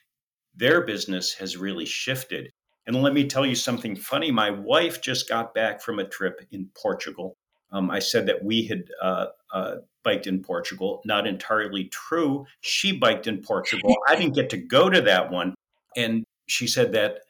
their 0.54 0.82
business 0.86 1.34
has 1.36 1.58
really 1.58 1.86
shifted. 1.86 2.52
And 2.88 3.02
let 3.02 3.14
me 3.14 3.28
tell 3.28 3.46
you 3.46 3.56
something 3.56 3.96
funny. 3.96 4.32
My 4.32 4.50
wife 4.52 5.02
just 5.02 5.28
got 5.28 5.54
back 5.54 5.82
from 5.82 6.00
a 6.00 6.08
trip 6.08 6.42
in 6.52 6.70
Portugal. 6.76 7.38
Um, 7.72 7.90
I 7.92 8.00
said 8.00 8.26
that 8.28 8.44
we 8.44 8.64
had 8.66 8.84
uh, 9.02 9.28
uh, 9.56 9.78
biked 10.04 10.28
in 10.28 10.44
Portugal. 10.44 11.02
Not 11.06 11.26
entirely 11.26 11.86
true. 11.86 12.46
She 12.60 12.92
biked 12.92 13.26
in 13.26 13.42
Portugal. 13.42 13.96
I 14.06 14.16
didn't 14.18 14.36
get 14.36 14.50
to 14.50 14.58
go 14.58 14.90
to 14.90 15.02
that 15.02 15.32
one. 15.32 15.56
And 15.96 16.26
she 16.46 16.68
said 16.68 16.92
that 16.92 17.22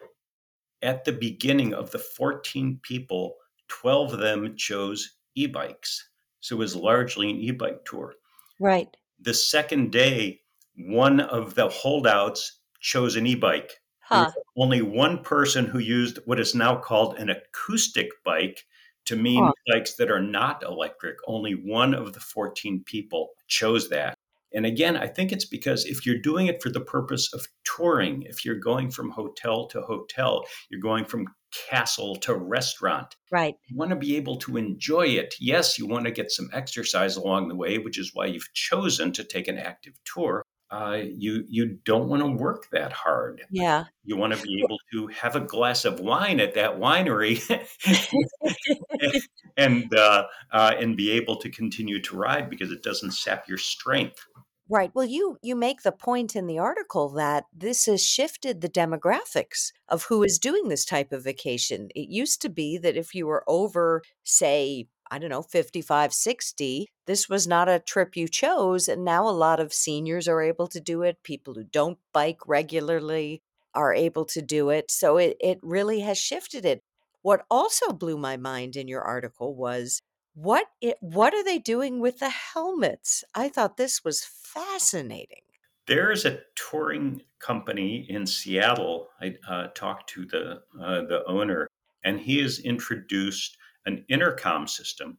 at 0.82 1.06
the 1.06 1.12
beginning 1.12 1.76
of 1.76 1.92
the 1.92 2.00
14 2.00 2.80
people, 2.82 3.36
12 3.68 4.14
of 4.14 4.20
them 4.20 4.56
chose 4.58 5.18
e 5.36 5.46
bikes. 5.46 6.10
So 6.42 6.56
it 6.56 6.60
was 6.60 6.76
largely 6.76 7.30
an 7.30 7.38
e 7.38 7.52
bike 7.52 7.86
tour. 7.86 8.16
Right. 8.60 8.90
The 9.22 9.34
second 9.34 9.92
day, 9.92 10.42
one 10.76 11.20
of 11.20 11.54
the 11.54 11.70
holdouts 11.70 12.60
chose 12.80 13.16
an 13.16 13.28
e 13.28 13.36
bike. 13.36 13.80
Huh. 14.00 14.32
only 14.56 14.84
one 14.84 15.24
person 15.24 15.66
who 15.66 15.80
used 15.80 16.20
what 16.26 16.40
is 16.40 16.54
now 16.54 16.76
called 16.76 17.18
an 17.18 17.32
acoustic 17.32 18.10
bike 18.24 18.64
to 19.06 19.16
mean 19.16 19.52
bikes 19.72 19.96
that 19.96 20.12
are 20.12 20.22
not 20.22 20.64
electric. 20.64 21.18
Only 21.28 21.54
one 21.54 21.94
of 21.94 22.14
the 22.14 22.20
14 22.20 22.84
people 22.86 23.30
chose 23.48 23.90
that. 23.90 24.16
And 24.54 24.66
again, 24.66 24.96
I 24.96 25.08
think 25.08 25.32
it's 25.32 25.46
because 25.46 25.86
if 25.86 26.06
you're 26.06 26.18
doing 26.18 26.48
it 26.48 26.64
for 26.64 26.70
the 26.70 26.80
purpose 26.80 27.34
of 27.34 27.46
touring, 27.66 28.24
if 28.24 28.46
you're 28.46 28.56
going 28.56 28.90
from 28.90 29.10
hotel 29.10 29.68
to 29.68 29.82
hotel, 29.82 30.46
you're 30.70 30.80
going 30.80 31.04
from 31.04 31.28
castle 31.70 32.16
to 32.18 32.36
restaurant. 32.36 33.16
Right. 33.32 33.56
You 33.68 33.76
want 33.76 33.90
to 33.90 33.98
be 33.98 34.16
able 34.16 34.38
to 34.38 34.56
enjoy 34.56 35.08
it. 35.08 35.36
Yes, 35.40 35.78
you 35.78 35.88
want 35.88 36.06
to 36.06 36.12
get 36.12 36.32
some 36.32 36.50
exercise 36.54 37.18
along 37.18 37.50
the 37.50 37.56
way, 37.56 37.78
which 37.80 38.00
is 38.00 38.12
why 38.14 38.28
you've 38.28 38.54
chosen 38.54 39.12
to 39.14 39.24
take 39.26 39.48
an 39.50 39.58
active 39.58 39.94
tour. 40.06 40.42
Uh, 40.72 41.00
you 41.04 41.44
you 41.48 41.78
don't 41.86 42.10
want 42.10 42.24
to 42.24 42.28
work 42.28 42.68
that 42.72 42.92
hard. 42.92 43.44
Yeah. 43.52 43.86
You 44.04 44.18
want 44.18 44.34
to 44.34 44.42
be 44.42 44.64
able 44.64 44.78
to 44.94 45.08
have 45.08 45.36
a 45.36 45.40
glass 45.40 45.86
of 45.86 46.00
wine 46.00 46.40
at 46.40 46.56
that 46.56 46.80
winery 46.80 47.40
and 49.58 49.94
uh, 49.94 50.26
uh, 50.52 50.74
and 50.80 50.98
be 50.98 51.12
able 51.12 51.36
to 51.38 51.50
continue 51.50 52.02
to 52.02 52.18
ride 52.18 52.50
because 52.50 52.72
it 52.72 52.82
doesn't 52.82 53.12
sap 53.12 53.48
your 53.48 53.60
strength. 53.60 54.26
Right. 54.68 54.90
Well, 54.96 55.06
you 55.06 55.38
you 55.44 55.56
make 55.56 55.84
the 55.84 55.92
point 55.92 56.36
in 56.36 56.48
the 56.48 56.58
article 56.58 57.10
that 57.10 57.46
this 57.56 57.86
has 57.86 58.04
shifted 58.04 58.62
the 58.62 58.70
demographics 58.70 59.72
of 59.88 60.06
who 60.06 60.24
is 60.24 60.40
doing 60.40 60.70
this 60.70 60.86
type 60.86 61.12
of 61.12 61.24
vacation. 61.24 61.90
It 61.94 62.10
used 62.10 62.42
to 62.42 62.50
be 62.50 62.80
that 62.80 62.98
if 62.98 63.14
you 63.14 63.28
were 63.28 63.44
over, 63.48 64.02
say, 64.24 64.88
I 65.12 65.20
don't 65.20 65.30
know, 65.30 65.42
55, 65.42 66.14
60, 66.14 66.88
this 67.06 67.30
was 67.30 67.48
not 67.48 67.70
a 67.70 67.80
trip 67.80 68.16
you 68.16 68.28
chose. 68.28 68.88
And 68.88 69.06
now 69.06 69.28
a 69.28 69.32
lot 69.32 69.60
of 69.60 69.74
seniors 69.74 70.28
are 70.28 70.42
able 70.42 70.68
to 70.68 70.80
do 70.80 71.04
it. 71.04 71.24
People 71.24 71.54
who 71.54 71.64
don't 71.64 72.00
bike 72.14 72.40
regularly 72.48 73.42
are 73.74 73.94
able 73.94 74.26
to 74.26 74.42
do 74.42 74.70
it. 74.70 74.90
So 74.90 75.18
it, 75.18 75.38
it 75.40 75.60
really 75.62 76.00
has 76.02 76.18
shifted 76.18 76.66
it. 76.66 76.82
What 77.22 77.46
also 77.50 77.92
blew 77.92 78.18
my 78.18 78.38
mind 78.38 78.76
in 78.76 78.88
your 78.88 79.02
article 79.02 79.56
was 79.56 80.02
what 80.34 80.68
it, 80.82 80.98
what 81.00 81.34
are 81.34 81.44
they 81.44 81.60
doing 81.60 82.00
with 82.00 82.20
the 82.20 82.30
helmets? 82.30 83.24
I 83.34 83.50
thought 83.50 83.78
this 83.78 84.04
was 84.04 84.24
fascinating. 84.24 85.42
There's 85.88 86.26
a 86.26 86.40
touring 86.56 87.22
company 87.40 88.06
in 88.10 88.26
Seattle. 88.26 89.10
I 89.22 89.36
uh, 89.48 89.68
talked 89.76 90.10
to 90.12 90.26
the 90.26 90.62
uh, 90.82 91.02
the 91.02 91.24
owner, 91.28 91.68
and 92.04 92.20
he 92.20 92.40
has 92.42 92.60
introduced 92.60 93.58
an 93.86 94.04
intercom 94.10 94.68
system 94.68 95.18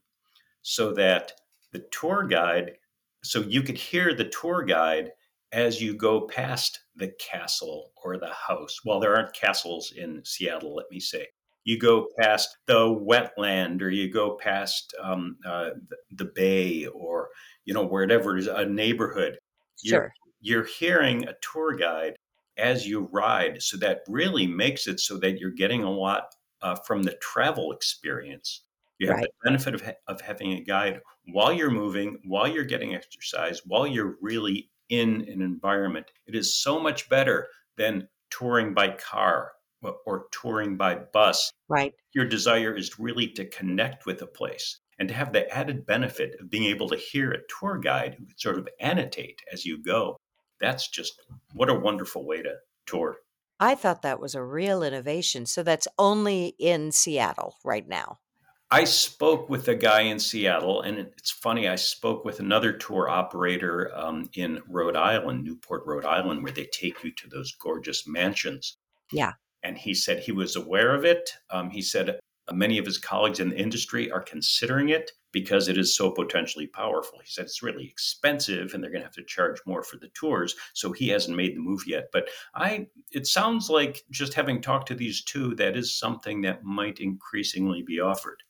so 0.61 0.93
that 0.93 1.33
the 1.71 1.85
tour 1.91 2.23
guide, 2.23 2.73
so 3.23 3.41
you 3.41 3.61
could 3.61 3.77
hear 3.77 4.13
the 4.13 4.29
tour 4.29 4.63
guide 4.63 5.11
as 5.51 5.81
you 5.81 5.93
go 5.93 6.27
past 6.27 6.79
the 6.95 7.13
castle 7.19 7.91
or 8.03 8.17
the 8.17 8.33
house. 8.33 8.81
Well, 8.83 8.99
there 8.99 9.15
aren't 9.15 9.33
castles 9.33 9.93
in 9.95 10.21
Seattle, 10.25 10.75
let 10.75 10.87
me 10.91 10.99
say. 10.99 11.27
You 11.63 11.77
go 11.77 12.07
past 12.19 12.57
the 12.65 12.79
wetland, 12.79 13.81
or 13.81 13.89
you 13.89 14.11
go 14.11 14.37
past 14.37 14.93
um, 15.01 15.37
uh, 15.45 15.71
the, 16.11 16.25
bay, 16.25 16.85
or 16.87 17.29
you 17.65 17.73
know 17.73 17.85
wherever 17.85 18.37
it 18.37 18.39
is, 18.39 18.47
a 18.47 18.65
neighborhood. 18.65 19.37
Sure. 19.83 20.13
You're, 20.39 20.61
you're 20.63 20.67
hearing 20.79 21.27
a 21.27 21.35
tour 21.41 21.75
guide 21.75 22.15
as 22.57 22.87
you 22.87 23.09
ride, 23.11 23.61
so 23.61 23.77
that 23.77 24.01
really 24.07 24.47
makes 24.47 24.87
it 24.87 24.99
so 24.99 25.17
that 25.19 25.39
you're 25.39 25.51
getting 25.51 25.83
a 25.83 25.91
lot 25.91 26.27
uh, 26.61 26.75
from 26.75 27.03
the 27.03 27.15
travel 27.21 27.71
experience. 27.71 28.63
You 28.99 29.07
have 29.07 29.17
Right. 29.17 29.25
the 29.43 29.49
benefit 29.49 29.75
of, 29.75 29.81
ha- 29.81 29.93
of 30.07 30.21
having 30.21 30.53
a 30.53 30.61
guide 30.61 31.01
while 31.27 31.53
you're 31.53 31.69
moving, 31.69 32.19
while 32.23 32.47
you're 32.47 32.63
getting 32.63 32.95
exercise, 32.95 33.61
while 33.65 33.85
you're 33.85 34.17
really 34.21 34.69
in 34.89 35.21
an 35.29 35.41
environment. 35.41 36.11
It 36.25 36.35
is 36.35 36.55
so 36.55 36.79
much 36.79 37.09
better 37.09 37.47
than 37.77 38.07
touring 38.29 38.73
by 38.73 38.89
car 38.89 39.51
or, 40.05 40.27
touring 40.31 40.75
by 40.75 40.95
bus. 40.95 41.51
Right. 41.69 41.93
Your 42.13 42.25
desire 42.25 42.75
is 42.75 42.99
really 42.99 43.27
to 43.29 43.45
connect 43.45 44.05
with 44.05 44.21
a 44.21 44.27
place 44.27 44.79
and 44.99 45.07
to 45.07 45.13
have 45.13 45.31
the 45.31 45.47
added 45.55 45.85
benefit 45.85 46.35
of 46.39 46.49
being 46.49 46.65
able 46.65 46.89
to 46.89 46.97
hear 46.97 47.31
a 47.31 47.41
tour 47.47 47.77
guide 47.77 48.15
who 48.15 48.25
can 48.25 48.37
sort 48.37 48.57
of 48.57 48.67
annotate 48.79 49.41
as 49.53 49.65
you 49.65 49.77
go. 49.77 50.17
That's 50.59 50.87
just 50.89 51.21
what 51.53 51.69
a 51.69 51.73
wonderful 51.73 52.25
way 52.25 52.41
to 52.41 52.55
tour. 52.87 53.17
I 53.59 53.75
thought 53.75 54.01
that 54.03 54.19
was 54.19 54.35
a 54.35 54.43
real 54.43 54.83
innovation. 54.83 55.45
So 55.45 55.63
that's 55.63 55.87
only 55.97 56.55
in 56.59 56.91
Seattle 56.91 57.55
right 57.63 57.87
now. 57.87 58.19
I 58.69 58.83
spoke 58.83 59.49
with 59.49 59.69
a 59.69 59.75
guy 59.75 60.01
in 60.01 60.19
Seattle, 60.19 60.81
and 60.81 60.97
it's 60.97 61.31
funny. 61.31 61.69
I 61.69 61.75
spoke 61.75 62.25
with 62.25 62.41
another 62.41 62.73
tour 62.73 63.07
operator 63.07 63.91
um, 63.95 64.29
in 64.33 64.61
Rhode 64.67 64.97
Island, 64.97 65.45
Newport, 65.45 65.83
Rhode 65.85 66.03
Island, 66.03 66.43
where 66.43 66.51
they 66.51 66.67
take 66.73 67.01
you 67.01 67.11
to 67.13 67.29
those 67.29 67.55
gorgeous 67.61 68.05
mansions. 68.05 68.75
Yeah. 69.13 69.33
And 69.63 69.77
he 69.77 69.93
said 69.93 70.19
he 70.19 70.33
was 70.33 70.57
aware 70.57 70.93
of 70.93 71.05
it. 71.05 71.29
Um, 71.49 71.69
he 71.69 71.81
said 71.81 72.19
many 72.51 72.77
of 72.77 72.85
his 72.85 72.97
colleagues 72.97 73.39
in 73.39 73.49
the 73.49 73.59
industry 73.59 74.11
are 74.11 74.21
considering 74.21 74.89
it 74.89 75.11
because 75.31 75.67
it 75.67 75.77
is 75.77 75.95
so 75.95 76.11
potentially 76.11 76.67
powerful. 76.67 77.19
He 77.19 77.29
said 77.29 77.45
it's 77.45 77.61
really 77.61 77.85
expensive, 77.85 78.73
and 78.73 78.83
they're 78.83 78.91
going 78.91 79.01
to 79.01 79.07
have 79.07 79.15
to 79.15 79.23
charge 79.23 79.59
more 79.65 79.83
for 79.83 79.97
the 79.97 80.09
tours. 80.09 80.55
So 80.73 80.91
he 80.91 81.09
hasn't 81.09 81.37
made 81.37 81.55
the 81.55 81.59
move 81.59 81.83
yet. 81.85 82.05
But 82.11 82.29
I, 82.55 82.87
it 83.11 83.27
sounds 83.27 83.69
like 83.69 84.03
just 84.09 84.33
having 84.33 84.61
talked 84.61 84.87
to 84.87 84.95
these 84.95 85.23
two, 85.23 85.55
that 85.55 85.75
is 85.75 85.97
something 85.97 86.41
that 86.41 86.63
might 86.63 86.99
increasingly 86.99 87.83
be 87.83 87.99
offered. 87.99 88.43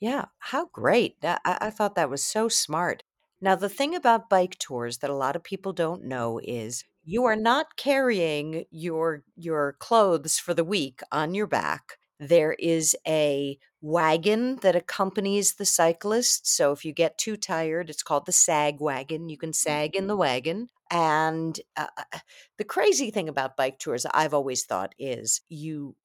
Yeah, 0.00 0.26
how 0.38 0.66
great. 0.66 1.16
I, 1.22 1.38
I 1.44 1.70
thought 1.70 1.94
that 1.94 2.10
was 2.10 2.24
so 2.24 2.48
smart. 2.48 3.02
Now, 3.40 3.54
the 3.54 3.68
thing 3.68 3.94
about 3.94 4.28
bike 4.28 4.58
tours 4.58 4.98
that 4.98 5.10
a 5.10 5.14
lot 5.14 5.36
of 5.36 5.44
people 5.44 5.72
don't 5.72 6.04
know 6.04 6.40
is 6.42 6.84
you 7.04 7.24
are 7.24 7.36
not 7.36 7.76
carrying 7.76 8.64
your 8.70 9.22
your 9.36 9.76
clothes 9.78 10.38
for 10.38 10.54
the 10.54 10.64
week 10.64 11.00
on 11.12 11.34
your 11.34 11.46
back. 11.46 11.98
There 12.18 12.54
is 12.54 12.96
a 13.06 13.58
wagon 13.80 14.56
that 14.62 14.76
accompanies 14.76 15.54
the 15.54 15.66
cyclist. 15.66 16.46
So 16.46 16.72
if 16.72 16.84
you 16.84 16.92
get 16.92 17.18
too 17.18 17.36
tired, 17.36 17.90
it's 17.90 18.02
called 18.02 18.26
the 18.26 18.32
sag 18.32 18.80
wagon. 18.80 19.28
You 19.28 19.36
can 19.36 19.52
sag 19.52 19.94
in 19.94 20.06
the 20.06 20.16
wagon. 20.16 20.68
And 20.90 21.58
uh, 21.76 21.86
uh, 21.96 22.18
the 22.56 22.64
crazy 22.64 23.10
thing 23.10 23.28
about 23.28 23.56
bike 23.56 23.78
tours, 23.78 24.06
I've 24.12 24.34
always 24.34 24.64
thought, 24.64 24.94
is 24.98 25.40
you 25.48 25.96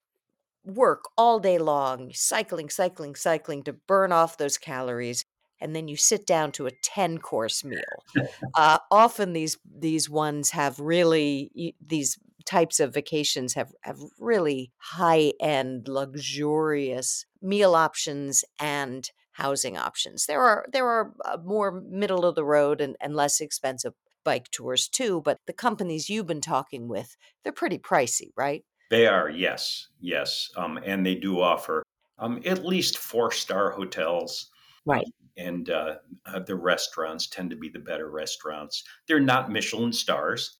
work 0.63 1.05
all 1.17 1.39
day 1.39 1.57
long, 1.57 2.11
cycling, 2.13 2.69
cycling, 2.69 3.15
cycling 3.15 3.63
to 3.63 3.73
burn 3.73 4.11
off 4.11 4.37
those 4.37 4.57
calories, 4.57 5.23
and 5.61 5.75
then 5.75 5.87
you 5.87 5.97
sit 5.97 6.25
down 6.25 6.51
to 6.53 6.67
a 6.67 6.71
10 6.83 7.19
course 7.19 7.63
meal. 7.63 7.79
Uh, 8.55 8.79
often 8.89 9.33
these 9.33 9.57
these 9.63 10.09
ones 10.09 10.49
have 10.49 10.79
really 10.79 11.75
these 11.85 12.17
types 12.49 12.79
of 12.79 12.93
vacations 12.93 13.53
have 13.53 13.71
have 13.81 13.99
really 14.19 14.71
high 14.77 15.33
end 15.39 15.87
luxurious 15.87 17.25
meal 17.41 17.75
options 17.75 18.43
and 18.59 19.11
housing 19.33 19.77
options. 19.77 20.25
There 20.25 20.41
are 20.41 20.65
there 20.71 20.87
are 20.87 21.13
uh, 21.23 21.37
more 21.43 21.71
middle 21.71 22.25
of 22.25 22.35
the 22.35 22.43
road 22.43 22.81
and, 22.81 22.95
and 22.99 23.15
less 23.15 23.39
expensive 23.39 23.93
bike 24.23 24.49
tours 24.51 24.87
too, 24.87 25.21
but 25.23 25.37
the 25.45 25.53
companies 25.53 26.09
you've 26.09 26.25
been 26.25 26.41
talking 26.41 26.87
with, 26.87 27.15
they're 27.43 27.53
pretty 27.53 27.77
pricey, 27.77 28.31
right? 28.35 28.65
They 28.89 29.05
are, 29.05 29.29
yes, 29.29 29.87
yes, 30.01 30.49
um, 30.57 30.79
and 30.83 31.05
they 31.05 31.15
do 31.15 31.39
offer 31.39 31.83
um, 32.17 32.41
at 32.45 32.65
least 32.65 32.97
four 32.97 33.31
star 33.31 33.69
hotels. 33.69 34.49
Right. 34.85 35.05
And 35.37 35.69
uh, 35.69 35.95
uh, 36.25 36.39
the 36.39 36.55
restaurants 36.55 37.27
tend 37.27 37.51
to 37.51 37.55
be 37.55 37.69
the 37.69 37.79
better 37.79 38.09
restaurants. 38.09 38.83
They're 39.07 39.19
not 39.19 39.51
Michelin 39.51 39.93
stars, 39.93 40.57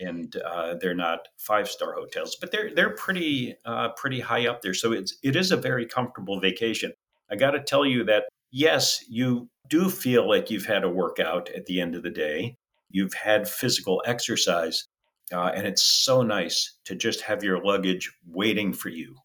and 0.00 0.36
uh, 0.36 0.74
they're 0.80 0.94
not 0.94 1.28
five 1.38 1.68
star 1.68 1.94
hotels, 1.94 2.36
but 2.40 2.50
they're 2.52 2.74
they're 2.74 2.94
pretty 2.94 3.56
uh, 3.64 3.90
pretty 3.90 4.20
high 4.20 4.46
up 4.46 4.62
there. 4.62 4.74
So 4.74 4.92
it's 4.92 5.16
it 5.22 5.36
is 5.36 5.50
a 5.52 5.56
very 5.56 5.86
comfortable 5.86 6.40
vacation. 6.40 6.92
I 7.30 7.36
got 7.36 7.52
to 7.52 7.62
tell 7.62 7.84
you 7.86 8.04
that 8.04 8.24
yes, 8.50 9.04
you 9.08 9.48
do 9.68 9.88
feel 9.90 10.28
like 10.28 10.50
you've 10.50 10.66
had 10.66 10.84
a 10.84 10.90
workout 10.90 11.48
at 11.50 11.66
the 11.66 11.80
end 11.80 11.94
of 11.94 12.02
the 12.02 12.10
day. 12.10 12.56
You've 12.90 13.14
had 13.14 13.48
physical 13.48 14.02
exercise, 14.06 14.86
uh, 15.32 15.50
and 15.54 15.66
it's 15.66 15.82
so 15.82 16.22
nice 16.22 16.78
to 16.84 16.94
just 16.94 17.22
have 17.22 17.42
your 17.42 17.64
luggage 17.64 18.12
waiting 18.26 18.72
for 18.72 18.88
you. 18.90 19.16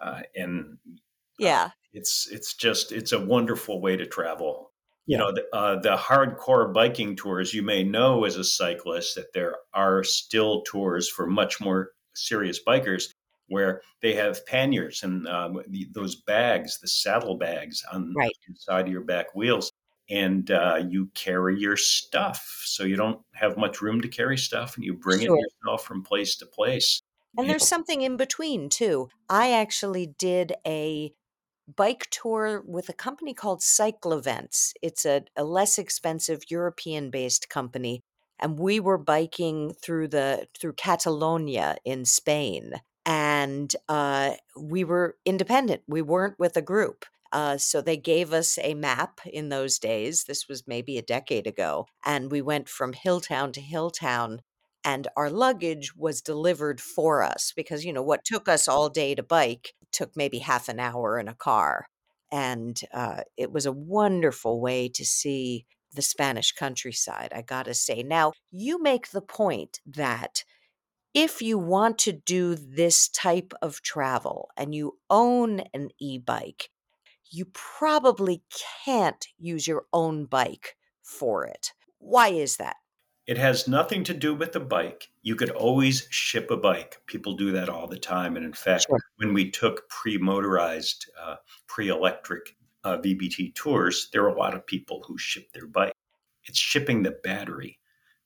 Uh, 0.00 0.22
and 0.34 0.78
Yeah. 1.38 1.70
it's 1.92 2.28
it's 2.30 2.54
just 2.54 2.92
it's 2.92 3.12
a 3.12 3.20
wonderful 3.20 3.80
way 3.80 3.96
to 3.96 4.06
travel. 4.06 4.69
You 5.10 5.18
know, 5.18 5.32
the, 5.32 5.44
uh, 5.52 5.80
the 5.80 5.96
hardcore 5.96 6.72
biking 6.72 7.16
tours. 7.16 7.52
You 7.52 7.62
may 7.62 7.82
know 7.82 8.24
as 8.24 8.36
a 8.36 8.44
cyclist 8.44 9.16
that 9.16 9.32
there 9.34 9.56
are 9.74 10.04
still 10.04 10.62
tours 10.62 11.08
for 11.08 11.26
much 11.26 11.60
more 11.60 11.90
serious 12.14 12.62
bikers 12.62 13.12
where 13.48 13.82
they 14.02 14.14
have 14.14 14.46
panniers 14.46 15.02
and 15.02 15.26
um, 15.26 15.60
the, 15.66 15.88
those 15.92 16.14
bags, 16.14 16.78
the 16.78 16.86
saddle 16.86 17.36
bags 17.36 17.82
on 17.92 18.14
Right. 18.14 18.30
the 18.46 18.54
side 18.54 18.86
of 18.86 18.92
your 18.92 19.02
back 19.02 19.34
wheels, 19.34 19.72
and 20.08 20.52
uh, 20.52 20.80
you 20.88 21.06
carry 21.14 21.58
your 21.58 21.76
stuff. 21.76 22.62
So 22.64 22.84
you 22.84 22.94
don't 22.94 23.20
have 23.32 23.56
much 23.56 23.82
room 23.82 24.00
to 24.02 24.08
carry 24.08 24.38
stuff, 24.38 24.76
and 24.76 24.84
you 24.84 24.94
bring 24.94 25.22
Sure. 25.22 25.36
it 25.36 25.40
yourself 25.64 25.84
from 25.84 26.04
place 26.04 26.36
to 26.36 26.46
place. 26.46 27.02
And 27.36 27.48
there's 27.48 27.66
something 27.66 28.02
in 28.02 28.16
between 28.16 28.68
too. 28.68 29.08
I 29.28 29.50
actually 29.52 30.06
did 30.06 30.52
a 30.64 31.12
bike 31.76 32.08
tour 32.10 32.62
with 32.66 32.88
a 32.88 32.94
company 32.94 33.34
called 33.34 33.62
Cycle 33.62 34.12
Events. 34.12 34.74
It's 34.82 35.04
a, 35.04 35.22
a 35.36 35.44
less 35.44 35.78
expensive 35.78 36.42
European 36.50 37.10
based 37.10 37.48
company. 37.48 38.00
And 38.38 38.58
we 38.58 38.80
were 38.80 38.98
biking 38.98 39.72
through 39.74 40.08
the 40.08 40.46
through 40.58 40.74
Catalonia 40.74 41.76
in 41.84 42.04
Spain. 42.04 42.74
And 43.04 43.74
uh, 43.88 44.32
we 44.56 44.84
were 44.84 45.16
independent. 45.24 45.82
We 45.86 46.02
weren't 46.02 46.38
with 46.38 46.56
a 46.56 46.62
group. 46.62 47.04
Uh, 47.32 47.56
so 47.58 47.80
they 47.80 47.96
gave 47.96 48.32
us 48.32 48.58
a 48.62 48.74
map 48.74 49.20
in 49.24 49.50
those 49.50 49.78
days. 49.78 50.24
This 50.24 50.48
was 50.48 50.66
maybe 50.66 50.98
a 50.98 51.02
decade 51.02 51.46
ago. 51.46 51.86
And 52.04 52.30
we 52.30 52.42
went 52.42 52.68
from 52.68 52.92
hilltown 52.92 53.52
to 53.52 53.60
hilltown 53.60 54.40
and 54.84 55.08
our 55.16 55.30
luggage 55.30 55.94
was 55.96 56.22
delivered 56.22 56.80
for 56.80 57.22
us 57.22 57.52
because 57.54 57.84
you 57.84 57.92
know 57.92 58.02
what 58.02 58.24
took 58.24 58.48
us 58.48 58.66
all 58.68 58.88
day 58.88 59.14
to 59.14 59.22
bike 59.22 59.74
took 59.92 60.16
maybe 60.16 60.38
half 60.38 60.68
an 60.68 60.80
hour 60.80 61.18
in 61.18 61.28
a 61.28 61.34
car 61.34 61.86
and 62.32 62.80
uh, 62.94 63.22
it 63.36 63.50
was 63.50 63.66
a 63.66 63.72
wonderful 63.72 64.60
way 64.60 64.88
to 64.88 65.04
see 65.04 65.66
the 65.92 66.02
spanish 66.02 66.52
countryside 66.52 67.32
i 67.34 67.42
gotta 67.42 67.74
say. 67.74 68.02
Now 68.02 68.32
you 68.50 68.80
make 68.82 69.10
the 69.10 69.22
point 69.22 69.80
that 69.86 70.44
if 71.12 71.42
you 71.42 71.58
want 71.58 71.98
to 71.98 72.12
do 72.12 72.54
this 72.54 73.08
type 73.08 73.52
of 73.60 73.82
travel 73.82 74.48
and 74.56 74.74
you 74.74 74.98
own 75.10 75.62
an 75.74 75.88
e-bike 76.00 76.70
you 77.30 77.46
probably 77.52 78.42
can't 78.84 79.26
use 79.38 79.66
your 79.66 79.84
own 79.92 80.26
bike 80.26 80.76
for 81.02 81.46
it. 81.46 81.72
Why 81.98 82.28
is 82.28 82.56
that 82.56 82.76
it 83.26 83.38
has 83.38 83.68
nothing 83.68 84.02
to 84.04 84.14
do 84.14 84.34
with 84.34 84.52
the 84.52 84.60
bike. 84.60 85.08
You 85.22 85.36
could 85.36 85.50
always 85.50 86.06
ship 86.10 86.50
a 86.50 86.56
bike. 86.56 87.00
People 87.06 87.34
do 87.34 87.52
that 87.52 87.68
all 87.68 87.86
the 87.86 87.98
time. 87.98 88.36
And 88.36 88.44
in 88.44 88.52
fact, 88.52 88.86
sure. 88.88 88.98
when 89.16 89.34
we 89.34 89.50
took 89.50 89.88
pre 89.88 90.18
motorized, 90.18 91.08
uh, 91.20 91.36
pre 91.66 91.88
electric 91.88 92.56
uh, 92.84 92.96
VBT 92.98 93.54
tours, 93.54 94.08
there 94.12 94.22
were 94.22 94.30
a 94.30 94.38
lot 94.38 94.54
of 94.54 94.66
people 94.66 95.04
who 95.06 95.18
ship 95.18 95.52
their 95.52 95.66
bike. 95.66 95.92
It's 96.44 96.58
shipping 96.58 97.02
the 97.02 97.18
battery. 97.22 97.78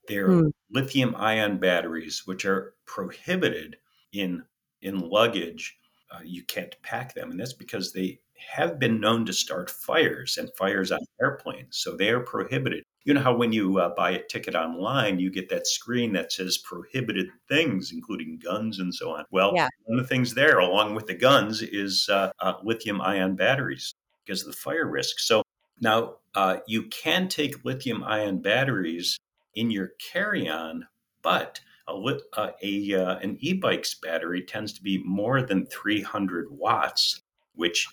They're 0.08 0.28
mm. 0.28 0.52
lithium 0.70 1.14
ion 1.16 1.58
batteries, 1.58 2.22
which 2.26 2.44
are 2.44 2.74
prohibited 2.86 3.76
in, 4.12 4.44
in 4.80 5.00
luggage. 5.00 5.76
Uh, 6.10 6.20
you 6.24 6.44
can't 6.44 6.74
pack 6.82 7.14
them. 7.14 7.30
And 7.30 7.40
that's 7.40 7.52
because 7.52 7.92
they 7.92 8.20
have 8.38 8.78
been 8.78 9.00
known 9.00 9.24
to 9.26 9.32
start 9.32 9.70
fires 9.70 10.38
and 10.38 10.50
fires 10.56 10.92
on 10.92 11.00
airplanes. 11.20 11.76
So 11.76 11.96
they 11.96 12.10
are 12.10 12.20
prohibited 12.20 12.84
you 13.04 13.12
know 13.12 13.20
how 13.20 13.36
when 13.36 13.52
you 13.52 13.78
uh, 13.78 13.90
buy 13.94 14.12
a 14.12 14.22
ticket 14.22 14.54
online, 14.54 15.18
you 15.18 15.30
get 15.30 15.50
that 15.50 15.66
screen 15.66 16.12
that 16.14 16.32
says 16.32 16.58
prohibited 16.58 17.28
things, 17.48 17.92
including 17.92 18.40
guns 18.42 18.78
and 18.78 18.94
so 18.94 19.10
on. 19.10 19.24
Well, 19.30 19.52
yeah. 19.54 19.68
one 19.84 19.98
of 19.98 20.04
the 20.04 20.08
things 20.08 20.34
there, 20.34 20.58
along 20.58 20.94
with 20.94 21.06
the 21.06 21.14
guns, 21.14 21.60
is 21.60 22.08
uh, 22.10 22.32
uh, 22.40 22.54
lithium 22.62 23.02
ion 23.02 23.36
batteries 23.36 23.94
because 24.24 24.40
of 24.40 24.46
the 24.48 24.56
fire 24.56 24.86
risk. 24.88 25.18
So 25.18 25.42
now 25.80 26.16
uh, 26.34 26.58
you 26.66 26.84
can 26.84 27.28
take 27.28 27.64
lithium 27.64 28.02
ion 28.02 28.40
batteries 28.40 29.18
in 29.54 29.70
your 29.70 29.92
carry 30.10 30.48
on, 30.48 30.86
but 31.22 31.60
a, 31.86 31.92
uh, 31.92 32.50
a 32.62 32.94
uh, 32.94 33.18
an 33.18 33.36
e-bike's 33.40 33.94
battery 33.96 34.42
tends 34.42 34.72
to 34.72 34.82
be 34.82 35.02
more 35.04 35.42
than 35.42 35.66
300 35.66 36.46
watts, 36.50 37.20
which. 37.54 37.86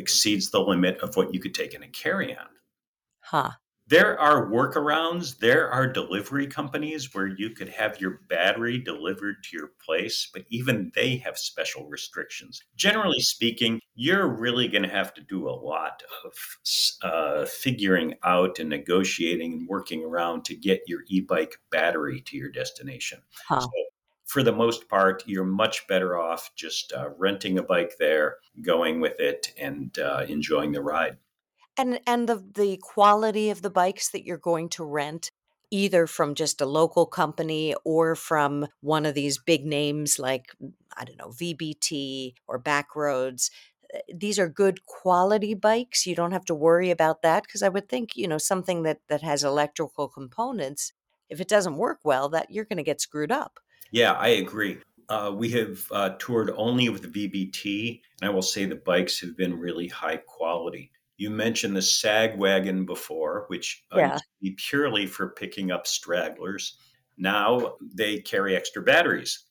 Exceeds 0.00 0.50
the 0.50 0.60
limit 0.60 0.98
of 0.98 1.16
what 1.16 1.32
you 1.32 1.40
could 1.40 1.54
take 1.54 1.74
in 1.74 1.82
a 1.82 1.88
carry 1.88 2.36
on. 2.36 2.46
Huh 3.20 3.50
there 3.90 4.18
are 4.20 4.46
workarounds. 4.46 5.38
There 5.38 5.68
are 5.68 5.92
delivery 5.92 6.46
companies 6.46 7.12
where 7.12 7.26
you 7.26 7.50
could 7.50 7.68
have 7.68 8.00
your 8.00 8.20
battery 8.28 8.78
delivered 8.78 9.42
to 9.42 9.56
your 9.56 9.72
place, 9.84 10.30
but 10.32 10.44
even 10.48 10.92
they 10.94 11.16
have 11.16 11.36
special 11.36 11.88
restrictions. 11.88 12.62
Generally 12.76 13.20
speaking, 13.22 13.80
you're 13.96 14.28
really 14.28 14.68
going 14.68 14.84
to 14.84 14.88
have 14.88 15.12
to 15.14 15.22
do 15.22 15.48
a 15.48 15.50
lot 15.50 16.04
of 16.24 16.32
uh, 17.02 17.44
figuring 17.46 18.14
out 18.22 18.60
and 18.60 18.68
negotiating 18.68 19.54
and 19.54 19.68
working 19.68 20.04
around 20.04 20.44
to 20.44 20.54
get 20.54 20.82
your 20.86 21.00
e 21.08 21.20
bike 21.20 21.56
battery 21.72 22.22
to 22.26 22.36
your 22.36 22.50
destination. 22.50 23.20
Huh. 23.48 23.62
So, 23.62 23.70
for 24.30 24.44
the 24.44 24.52
most 24.52 24.88
part, 24.88 25.24
you're 25.26 25.42
much 25.42 25.88
better 25.88 26.16
off 26.16 26.52
just 26.54 26.92
uh, 26.92 27.08
renting 27.18 27.58
a 27.58 27.64
bike 27.64 27.94
there, 27.98 28.36
going 28.62 29.00
with 29.00 29.18
it, 29.18 29.52
and 29.58 29.98
uh, 29.98 30.24
enjoying 30.28 30.70
the 30.70 30.80
ride. 30.80 31.16
And 31.76 31.98
and 32.06 32.28
the 32.28 32.36
the 32.36 32.78
quality 32.80 33.50
of 33.50 33.62
the 33.62 33.70
bikes 33.70 34.08
that 34.10 34.24
you're 34.24 34.38
going 34.38 34.68
to 34.70 34.84
rent 34.84 35.32
either 35.72 36.06
from 36.06 36.36
just 36.36 36.60
a 36.60 36.66
local 36.66 37.06
company 37.06 37.74
or 37.84 38.14
from 38.14 38.68
one 38.80 39.04
of 39.04 39.14
these 39.14 39.36
big 39.38 39.66
names 39.66 40.16
like 40.18 40.54
I 40.96 41.04
don't 41.04 41.18
know 41.18 41.30
VBT 41.30 42.34
or 42.46 42.62
Backroads 42.62 43.50
eh, 43.92 43.98
these 44.14 44.38
are 44.38 44.48
good 44.48 44.86
quality 44.86 45.54
bikes. 45.54 46.06
You 46.06 46.14
don't 46.14 46.32
have 46.32 46.44
to 46.44 46.54
worry 46.54 46.90
about 46.90 47.22
that 47.22 47.42
because 47.42 47.64
I 47.64 47.68
would 47.68 47.88
think 47.88 48.16
you 48.16 48.28
know 48.28 48.38
something 48.38 48.84
that 48.84 49.00
that 49.08 49.22
has 49.22 49.42
electrical 49.42 50.06
components 50.08 50.92
if 51.28 51.40
it 51.40 51.48
doesn't 51.48 51.78
work 51.78 51.98
well 52.04 52.28
that 52.28 52.52
you're 52.52 52.64
going 52.64 52.84
to 52.84 52.90
get 52.92 53.00
screwed 53.00 53.32
up 53.32 53.58
yeah 53.90 54.12
I 54.12 54.28
agree 54.28 54.78
uh, 55.10 55.32
we 55.34 55.50
have 55.50 55.84
uh, 55.90 56.10
toured 56.20 56.52
only 56.56 56.88
with 56.88 57.12
VBT, 57.12 58.00
and 58.22 58.30
I 58.30 58.32
will 58.32 58.42
say 58.42 58.64
the 58.64 58.76
bikes 58.76 59.18
have 59.20 59.36
been 59.36 59.58
really 59.58 59.88
high 59.88 60.18
quality. 60.18 60.92
You 61.16 61.30
mentioned 61.30 61.76
the 61.76 61.82
sag 61.82 62.38
wagon 62.38 62.86
before, 62.86 63.44
which 63.48 63.82
uh, 63.92 63.98
yeah. 63.98 64.18
be 64.40 64.52
purely 64.52 65.06
for 65.06 65.30
picking 65.30 65.72
up 65.72 65.88
stragglers. 65.88 66.78
Now 67.18 67.74
they 67.92 68.20
carry 68.20 68.54
extra 68.54 68.82
batteries 68.82 69.46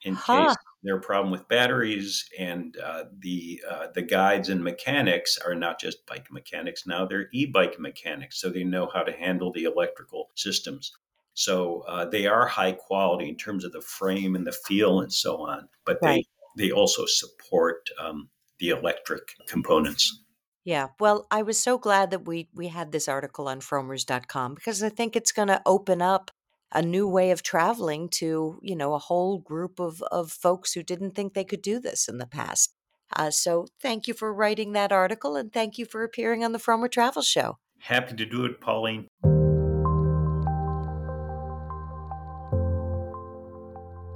in 0.00 0.14
huh. 0.14 0.46
case 0.48 0.56
a 0.90 0.98
problem 0.98 1.30
with 1.30 1.46
batteries. 1.46 2.24
And 2.38 2.76
uh, 2.82 3.04
the 3.18 3.62
uh, 3.70 3.86
the 3.94 4.02
guides 4.02 4.48
and 4.48 4.64
mechanics 4.64 5.38
are 5.38 5.54
not 5.54 5.78
just 5.78 6.06
bike 6.06 6.32
mechanics 6.32 6.86
now; 6.86 7.04
they're 7.04 7.28
e-bike 7.32 7.78
mechanics, 7.78 8.40
so 8.40 8.48
they 8.48 8.64
know 8.64 8.90
how 8.92 9.02
to 9.02 9.12
handle 9.12 9.52
the 9.52 9.64
electrical 9.64 10.30
systems. 10.34 10.92
So 11.34 11.84
uh, 11.88 12.04
they 12.06 12.26
are 12.26 12.46
high 12.46 12.72
quality 12.72 13.28
in 13.28 13.36
terms 13.36 13.64
of 13.64 13.72
the 13.72 13.80
frame 13.80 14.34
and 14.34 14.46
the 14.46 14.52
feel 14.52 15.00
and 15.00 15.12
so 15.12 15.38
on. 15.38 15.68
But 15.84 15.98
right. 16.02 16.26
they 16.56 16.66
they 16.66 16.70
also 16.70 17.06
support 17.06 17.88
um, 17.98 18.28
the 18.58 18.70
electric 18.70 19.22
components. 19.48 20.22
Yeah. 20.64 20.88
Well, 21.00 21.26
I 21.30 21.42
was 21.42 21.58
so 21.58 21.78
glad 21.78 22.10
that 22.10 22.26
we 22.26 22.48
we 22.54 22.68
had 22.68 22.92
this 22.92 23.08
article 23.08 23.48
on 23.48 23.60
frommers.com 23.60 24.54
because 24.54 24.82
I 24.82 24.90
think 24.90 25.16
it's 25.16 25.32
going 25.32 25.48
to 25.48 25.62
open 25.66 26.02
up 26.02 26.30
a 26.74 26.82
new 26.82 27.06
way 27.08 27.30
of 27.30 27.42
traveling 27.42 28.08
to, 28.08 28.58
you 28.62 28.76
know, 28.76 28.94
a 28.94 28.98
whole 28.98 29.38
group 29.38 29.80
of 29.80 30.02
of 30.10 30.30
folks 30.30 30.72
who 30.72 30.82
didn't 30.82 31.14
think 31.14 31.34
they 31.34 31.44
could 31.44 31.62
do 31.62 31.80
this 31.80 32.08
in 32.08 32.18
the 32.18 32.26
past. 32.26 32.74
Uh, 33.14 33.30
so 33.30 33.66
thank 33.80 34.06
you 34.06 34.14
for 34.14 34.32
writing 34.32 34.72
that 34.72 34.92
article 34.92 35.36
and 35.36 35.52
thank 35.52 35.78
you 35.78 35.84
for 35.84 36.02
appearing 36.02 36.44
on 36.44 36.52
the 36.52 36.58
Frommer 36.58 36.90
Travel 36.90 37.22
Show. 37.22 37.58
Happy 37.78 38.14
to 38.16 38.24
do 38.24 38.44
it, 38.44 38.60
Pauline. 38.60 39.08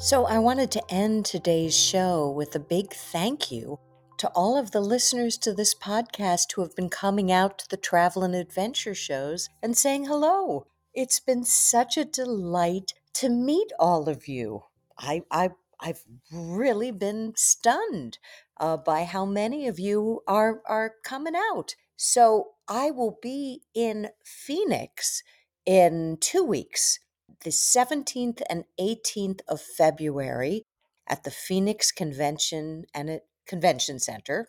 So 0.06 0.24
I 0.24 0.38
wanted 0.38 0.70
to 0.70 0.84
end 0.88 1.24
today's 1.24 1.76
show 1.76 2.30
with 2.30 2.54
a 2.54 2.60
big 2.60 2.92
thank 2.92 3.50
you 3.50 3.80
to 4.18 4.28
all 4.36 4.56
of 4.56 4.70
the 4.70 4.80
listeners 4.80 5.36
to 5.38 5.52
this 5.52 5.74
podcast 5.74 6.52
who 6.52 6.62
have 6.62 6.76
been 6.76 6.90
coming 6.90 7.32
out 7.32 7.58
to 7.58 7.68
the 7.68 7.76
travel 7.76 8.22
and 8.22 8.32
adventure 8.32 8.94
shows 8.94 9.48
and 9.64 9.76
saying 9.76 10.04
hello. 10.04 10.68
It's 10.94 11.18
been 11.18 11.42
such 11.42 11.96
a 11.96 12.04
delight 12.04 12.94
to 13.14 13.28
meet 13.28 13.72
all 13.80 14.08
of 14.08 14.28
you. 14.28 14.62
I, 14.96 15.22
I, 15.28 15.50
I've 15.80 16.04
really 16.30 16.92
been 16.92 17.32
stunned 17.34 18.18
uh, 18.60 18.76
by 18.76 19.02
how 19.02 19.24
many 19.24 19.66
of 19.66 19.80
you 19.80 20.20
are, 20.28 20.62
are 20.68 20.94
coming 21.02 21.34
out. 21.34 21.74
So 21.96 22.50
I 22.68 22.92
will 22.92 23.18
be 23.20 23.62
in 23.74 24.10
Phoenix 24.24 25.24
in 25.66 26.18
two 26.20 26.44
weeks, 26.44 27.00
the 27.44 27.50
17th 27.50 28.40
and 28.48 28.64
18th 28.80 29.40
of 29.48 29.60
February 29.60 30.62
at 31.06 31.24
the 31.24 31.30
Phoenix 31.30 31.92
Convention 31.92 32.84
and 32.94 33.20
Convention 33.46 33.98
Center. 33.98 34.48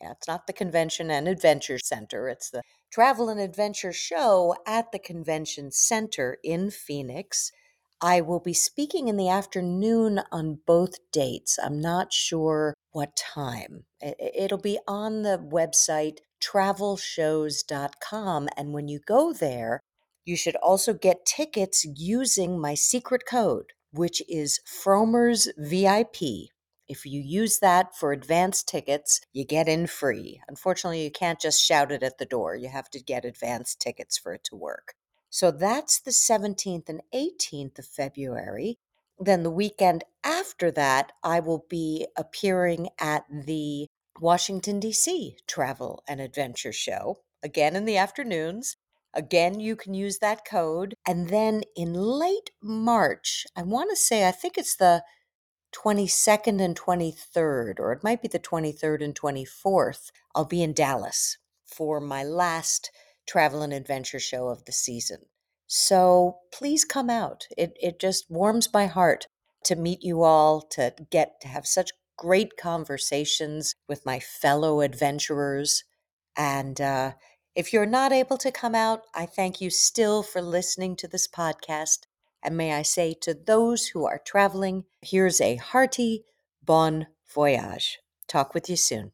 Yeah, 0.00 0.12
it's 0.12 0.28
not 0.28 0.46
the 0.46 0.52
Convention 0.52 1.10
and 1.10 1.26
Adventure 1.26 1.78
Center, 1.78 2.28
it's 2.28 2.50
the 2.50 2.62
Travel 2.92 3.28
and 3.28 3.40
Adventure 3.40 3.92
Show 3.92 4.54
at 4.66 4.92
the 4.92 4.98
Convention 4.98 5.72
Center 5.72 6.38
in 6.44 6.70
Phoenix. 6.70 7.50
I 8.00 8.20
will 8.20 8.40
be 8.40 8.52
speaking 8.52 9.08
in 9.08 9.16
the 9.16 9.30
afternoon 9.30 10.20
on 10.30 10.58
both 10.66 10.96
dates. 11.12 11.58
I'm 11.62 11.80
not 11.80 12.12
sure 12.12 12.74
what 12.92 13.16
time. 13.16 13.84
It'll 14.00 14.58
be 14.58 14.78
on 14.86 15.22
the 15.22 15.38
website 15.38 16.18
travelshows.com. 16.42 18.48
And 18.56 18.74
when 18.74 18.88
you 18.88 18.98
go 18.98 19.32
there, 19.32 19.80
you 20.26 20.36
should 20.36 20.56
also 20.56 20.92
get 20.92 21.24
tickets 21.24 21.86
using 21.94 22.60
my 22.60 22.74
secret 22.74 23.22
code, 23.26 23.72
which 23.92 24.20
is 24.28 24.60
Frommers 24.66 25.48
VIP. 25.56 26.50
If 26.88 27.06
you 27.06 27.20
use 27.20 27.60
that 27.60 27.96
for 27.96 28.12
advance 28.12 28.62
tickets, 28.62 29.20
you 29.32 29.44
get 29.44 29.68
in 29.68 29.86
free. 29.86 30.40
Unfortunately, 30.48 31.02
you 31.02 31.10
can't 31.10 31.40
just 31.40 31.62
shout 31.62 31.90
it 31.92 32.02
at 32.02 32.18
the 32.18 32.26
door. 32.26 32.56
You 32.56 32.68
have 32.68 32.90
to 32.90 33.02
get 33.02 33.24
advance 33.24 33.74
tickets 33.74 34.18
for 34.18 34.32
it 34.34 34.44
to 34.44 34.56
work. 34.56 34.94
So 35.30 35.50
that's 35.50 36.00
the 36.00 36.10
17th 36.10 36.88
and 36.88 37.02
18th 37.14 37.78
of 37.78 37.86
February. 37.86 38.78
Then 39.18 39.44
the 39.44 39.50
weekend 39.50 40.04
after 40.24 40.70
that, 40.72 41.12
I 41.22 41.40
will 41.40 41.64
be 41.70 42.06
appearing 42.16 42.88
at 42.98 43.24
the 43.30 43.86
Washington, 44.20 44.80
D.C. 44.80 45.36
Travel 45.46 46.02
and 46.08 46.20
Adventure 46.20 46.72
Show, 46.72 47.18
again 47.42 47.76
in 47.76 47.84
the 47.84 47.96
afternoons. 47.96 48.76
Again, 49.16 49.58
you 49.58 49.74
can 49.74 49.94
use 49.94 50.18
that 50.18 50.44
code. 50.44 50.94
And 51.06 51.30
then 51.30 51.62
in 51.74 51.94
late 51.94 52.50
March, 52.62 53.46
I 53.56 53.62
want 53.62 53.90
to 53.90 53.96
say, 53.96 54.28
I 54.28 54.30
think 54.30 54.58
it's 54.58 54.76
the 54.76 55.02
22nd 55.74 56.60
and 56.60 56.78
23rd, 56.78 57.80
or 57.80 57.92
it 57.92 58.04
might 58.04 58.22
be 58.22 58.28
the 58.28 58.38
23rd 58.38 59.02
and 59.02 59.18
24th, 59.18 60.10
I'll 60.34 60.44
be 60.44 60.62
in 60.62 60.72
Dallas 60.72 61.38
for 61.66 62.00
my 62.00 62.22
last 62.22 62.90
travel 63.26 63.62
and 63.62 63.72
adventure 63.72 64.20
show 64.20 64.48
of 64.48 64.64
the 64.66 64.72
season. 64.72 65.18
So 65.66 66.38
please 66.52 66.84
come 66.84 67.10
out. 67.10 67.46
It, 67.56 67.76
it 67.82 67.98
just 67.98 68.30
warms 68.30 68.72
my 68.72 68.86
heart 68.86 69.26
to 69.64 69.76
meet 69.76 70.02
you 70.02 70.22
all, 70.22 70.60
to 70.60 70.94
get 71.10 71.40
to 71.40 71.48
have 71.48 71.66
such 71.66 71.90
great 72.16 72.56
conversations 72.56 73.74
with 73.88 74.06
my 74.06 74.20
fellow 74.20 74.80
adventurers. 74.80 75.82
And 76.36 76.80
uh, 76.80 77.12
if 77.56 77.72
you're 77.72 77.86
not 77.86 78.12
able 78.12 78.36
to 78.36 78.52
come 78.52 78.74
out, 78.74 79.04
I 79.14 79.24
thank 79.24 79.62
you 79.62 79.70
still 79.70 80.22
for 80.22 80.42
listening 80.42 80.94
to 80.96 81.08
this 81.08 81.26
podcast. 81.26 82.00
And 82.42 82.54
may 82.54 82.74
I 82.74 82.82
say 82.82 83.14
to 83.22 83.32
those 83.32 83.86
who 83.88 84.04
are 84.04 84.20
traveling, 84.24 84.84
here's 85.00 85.40
a 85.40 85.56
hearty 85.56 86.26
bon 86.62 87.06
voyage. 87.34 87.98
Talk 88.28 88.52
with 88.52 88.68
you 88.68 88.76
soon. 88.76 89.12